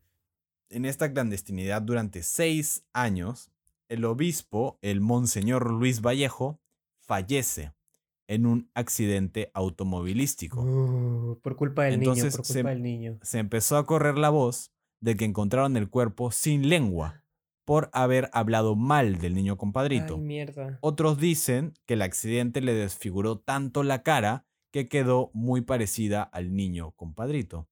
en 0.69 0.85
esta 0.85 1.11
clandestinidad 1.11 1.81
durante 1.81 2.23
seis 2.23 2.85
años, 2.93 3.51
el 3.89 4.05
obispo, 4.05 4.79
el 4.81 5.01
monseñor 5.01 5.69
Luis 5.69 6.01
Vallejo, 6.01 6.59
fallece 6.99 7.73
en 8.27 8.45
un 8.45 8.69
accidente 8.73 9.51
automovilístico 9.53 10.61
Uh, 10.61 11.39
por 11.41 11.55
culpa 11.55 11.83
del 11.83 11.99
niño, 11.99 12.13
por 12.31 12.45
se- 12.45 12.53
culpa 12.61 12.69
del 12.69 12.83
niño. 12.83 13.19
se 13.21 13.39
empezó 13.39 13.77
a 13.77 13.85
correr 13.85 14.17
la 14.17 14.29
voz 14.29 14.71
de 15.01 15.15
que 15.15 15.25
encontraron 15.25 15.75
el 15.77 15.89
cuerpo 15.89 16.31
sin 16.31 16.69
lengua 16.69 17.23
por 17.65 17.89
haber 17.93 18.29
hablado 18.33 18.75
mal 18.75 19.19
del 19.19 19.35
niño 19.35 19.57
compadrito. 19.57 20.15
Ay, 20.15 20.21
mierda. 20.21 20.77
Otros 20.81 21.17
dicen 21.17 21.73
que 21.85 21.93
el 21.95 22.01
accidente 22.01 22.61
le 22.61 22.73
desfiguró 22.73 23.37
tanto 23.39 23.83
la 23.83 24.03
cara 24.03 24.45
que 24.71 24.87
quedó 24.89 25.29
muy 25.33 25.61
parecida 25.61 26.23
al 26.23 26.55
niño 26.55 26.91
compadrito. 26.91 27.67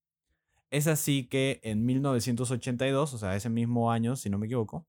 Es 0.69 0.87
así 0.87 1.25
que 1.27 1.59
en 1.63 1.85
1982, 1.85 3.13
o 3.13 3.17
sea, 3.17 3.35
ese 3.35 3.49
mismo 3.49 3.91
año, 3.91 4.15
si 4.15 4.29
no 4.29 4.37
me 4.37 4.45
equivoco, 4.45 4.85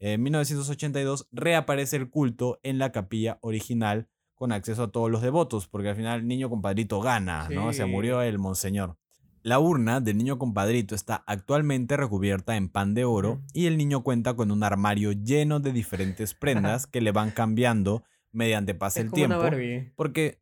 en 0.00 0.22
1982 0.22 1.28
reaparece 1.32 1.96
el 1.96 2.08
culto 2.08 2.58
en 2.62 2.78
la 2.78 2.92
capilla 2.92 3.38
original 3.42 4.08
con 4.38 4.52
acceso 4.52 4.84
a 4.84 4.90
todos 4.92 5.10
los 5.10 5.20
devotos, 5.20 5.66
porque 5.68 5.90
al 5.90 5.96
final 5.96 6.20
el 6.20 6.28
niño 6.28 6.48
compadrito 6.48 7.00
gana, 7.00 7.48
¿no? 7.50 7.72
Se 7.72 7.82
Sí. 7.84 7.90
murió 7.90 8.22
el 8.22 8.38
monseñor. 8.38 8.96
La 9.42 9.58
urna 9.60 10.00
del 10.00 10.16
niño 10.18 10.38
compadrito 10.38 10.94
está 10.94 11.22
actualmente 11.26 11.96
recubierta 11.96 12.56
en 12.56 12.68
pan 12.68 12.94
de 12.94 13.04
oro 13.04 13.40
y 13.52 13.66
el 13.66 13.76
niño 13.76 14.02
cuenta 14.02 14.34
con 14.34 14.50
un 14.50 14.62
armario 14.62 15.12
lleno 15.12 15.60
de 15.60 15.72
diferentes 15.72 16.34
prendas 16.40 16.86
que 16.86 17.00
le 17.00 17.12
van 17.12 17.30
cambiando 17.30 18.02
mediante 18.32 18.74
pasa 18.74 19.00
Es 19.00 19.06
el 19.06 19.10
como 19.10 19.24
una 19.24 19.34
tiempo. 19.36 19.42
Barbie. 19.50 19.92
Porque 19.96 20.40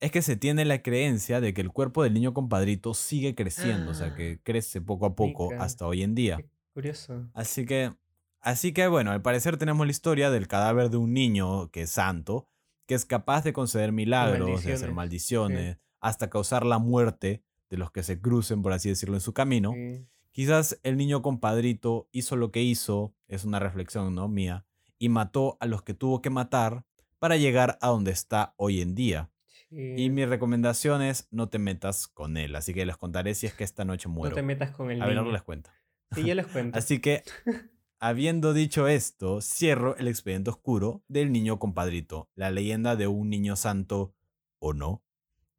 es 0.00 0.10
que 0.12 0.22
se 0.22 0.36
tiene 0.36 0.64
la 0.64 0.82
creencia 0.82 1.40
de 1.40 1.52
que 1.54 1.60
el 1.60 1.70
cuerpo 1.70 2.02
del 2.02 2.14
niño 2.14 2.32
compadrito 2.32 2.94
sigue 2.94 3.34
creciendo, 3.34 3.90
o 3.90 3.94
sea, 3.94 4.08
Ah. 4.08 4.14
que 4.14 4.40
crece 4.42 4.80
poco 4.80 5.06
a 5.06 5.14
poco 5.14 5.50
hasta 5.58 5.86
hoy 5.86 6.02
en 6.02 6.14
día. 6.14 6.36
Qué 6.38 6.48
curioso. 6.74 7.28
Así 7.34 7.64
que, 7.66 7.92
así 8.40 8.72
que 8.72 8.86
bueno, 8.88 9.10
al 9.12 9.22
parecer 9.22 9.56
tenemos 9.56 9.86
la 9.86 9.90
historia 9.90 10.30
del 10.30 10.46
cadáver 10.48 10.90
de 10.90 10.96
un 10.96 11.12
niño 11.12 11.70
que 11.70 11.82
es 11.82 11.90
santo, 11.90 12.46
que 12.90 12.96
es 12.96 13.04
capaz 13.04 13.44
de 13.44 13.52
conceder 13.52 13.92
milagros, 13.92 14.64
de 14.64 14.72
hacer 14.72 14.90
maldiciones, 14.90 15.78
hasta 16.00 16.28
causar 16.28 16.66
la 16.66 16.80
muerte 16.80 17.44
de 17.68 17.76
los 17.76 17.92
que 17.92 18.02
se 18.02 18.20
crucen, 18.20 18.62
por 18.62 18.72
así 18.72 18.88
decirlo, 18.88 19.14
en 19.14 19.20
su 19.20 19.32
camino. 19.32 19.74
Sí. 19.74 20.08
Quizás 20.32 20.80
el 20.82 20.96
niño 20.96 21.22
compadrito 21.22 22.08
hizo 22.10 22.34
lo 22.34 22.50
que 22.50 22.64
hizo, 22.64 23.14
es 23.28 23.44
una 23.44 23.60
reflexión, 23.60 24.12
¿no? 24.16 24.26
Mía, 24.26 24.66
y 24.98 25.08
mató 25.08 25.56
a 25.60 25.66
los 25.66 25.84
que 25.84 25.94
tuvo 25.94 26.20
que 26.20 26.30
matar 26.30 26.84
para 27.20 27.36
llegar 27.36 27.78
a 27.80 27.90
donde 27.90 28.10
está 28.10 28.54
hoy 28.56 28.80
en 28.80 28.96
día. 28.96 29.30
Y 29.70 30.10
mi 30.10 30.24
recomendación 30.26 31.00
es 31.00 31.28
no 31.30 31.48
te 31.48 31.60
metas 31.60 32.08
con 32.08 32.36
él, 32.36 32.56
así 32.56 32.74
que 32.74 32.84
les 32.84 32.96
contaré 32.96 33.36
si 33.36 33.46
es 33.46 33.54
que 33.54 33.62
esta 33.62 33.84
noche 33.84 34.08
No 34.08 34.16
muero. 34.16 34.34
te 34.34 34.42
metas 34.42 34.72
con 34.72 34.90
el 34.90 35.00
a 35.00 35.06
ver, 35.06 35.14
no 35.14 35.30
les 35.30 35.42
cuento. 35.42 35.70
Sí, 36.12 36.24
yo 36.24 36.34
les 36.34 36.48
cuento. 36.48 36.76
Así 36.80 36.98
que, 36.98 37.22
habiendo 38.00 38.52
dicho 38.54 38.88
esto, 38.88 39.40
cierro 39.40 39.96
el 39.96 40.08
expediente 40.08 40.50
oscuro 40.50 41.04
del 41.06 41.30
niño 41.30 41.58
compadrito, 41.58 42.28
la 42.34 42.50
leyenda 42.50 42.96
de 42.96 43.06
un 43.06 43.28
niño 43.28 43.54
santo 43.56 44.14
o 44.58 44.72
no. 44.72 45.02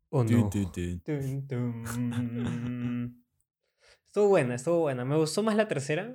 ¿O 0.09 0.23
no? 0.23 0.49
Tun, 0.51 0.71
tun. 0.71 1.01
Estuvo 4.07 4.27
buena, 4.27 4.55
estuvo 4.55 4.79
buena. 4.79 5.05
Me 5.05 5.15
gustó 5.15 5.41
más 5.43 5.55
la 5.55 5.69
tercera. 5.69 6.13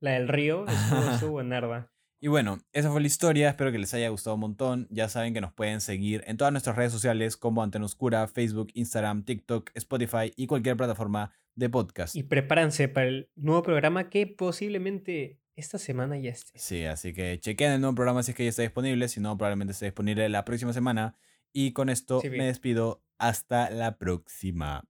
La 0.00 0.12
del 0.12 0.26
río. 0.26 0.66
Estuvo, 0.66 1.00
estuvo 1.12 1.30
buenarda. 1.32 1.92
Y 2.18 2.28
bueno, 2.28 2.58
esa 2.72 2.90
fue 2.90 3.00
la 3.00 3.06
historia, 3.08 3.48
espero 3.48 3.72
que 3.72 3.78
les 3.78 3.94
haya 3.94 4.08
gustado 4.08 4.34
un 4.34 4.40
montón. 4.40 4.86
Ya 4.90 5.08
saben 5.08 5.34
que 5.34 5.40
nos 5.40 5.52
pueden 5.52 5.80
seguir 5.80 6.22
en 6.26 6.36
todas 6.36 6.52
nuestras 6.52 6.76
redes 6.76 6.92
sociales 6.92 7.36
como 7.36 7.62
Antena 7.62 7.84
Oscura, 7.84 8.26
Facebook, 8.28 8.68
Instagram, 8.74 9.24
TikTok, 9.24 9.70
Spotify 9.74 10.32
y 10.36 10.46
cualquier 10.46 10.76
plataforma 10.76 11.32
de 11.54 11.68
podcast. 11.68 12.14
Y 12.16 12.22
prepárense 12.22 12.88
para 12.88 13.08
el 13.08 13.30
nuevo 13.34 13.62
programa 13.62 14.08
que 14.08 14.26
posiblemente 14.26 15.41
esta 15.56 15.78
semana 15.78 16.18
ya 16.18 16.30
esté. 16.30 16.58
Sí, 16.58 16.84
así 16.84 17.12
que 17.12 17.38
chequen 17.38 17.72
el 17.72 17.80
nuevo 17.80 17.94
programa 17.94 18.22
si 18.22 18.30
es 18.32 18.36
que 18.36 18.44
ya 18.44 18.50
está 18.50 18.62
disponible, 18.62 19.08
si 19.08 19.20
no, 19.20 19.36
probablemente 19.36 19.72
esté 19.72 19.86
disponible 19.86 20.28
la 20.28 20.44
próxima 20.44 20.72
semana. 20.72 21.16
Y 21.52 21.72
con 21.72 21.88
esto 21.88 22.20
Sí, 22.20 22.30
me 22.30 22.46
despido. 22.46 23.02
Hasta 23.18 23.70
la 23.70 23.98
próxima. 23.98 24.84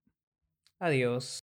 Adiós. 0.79 1.45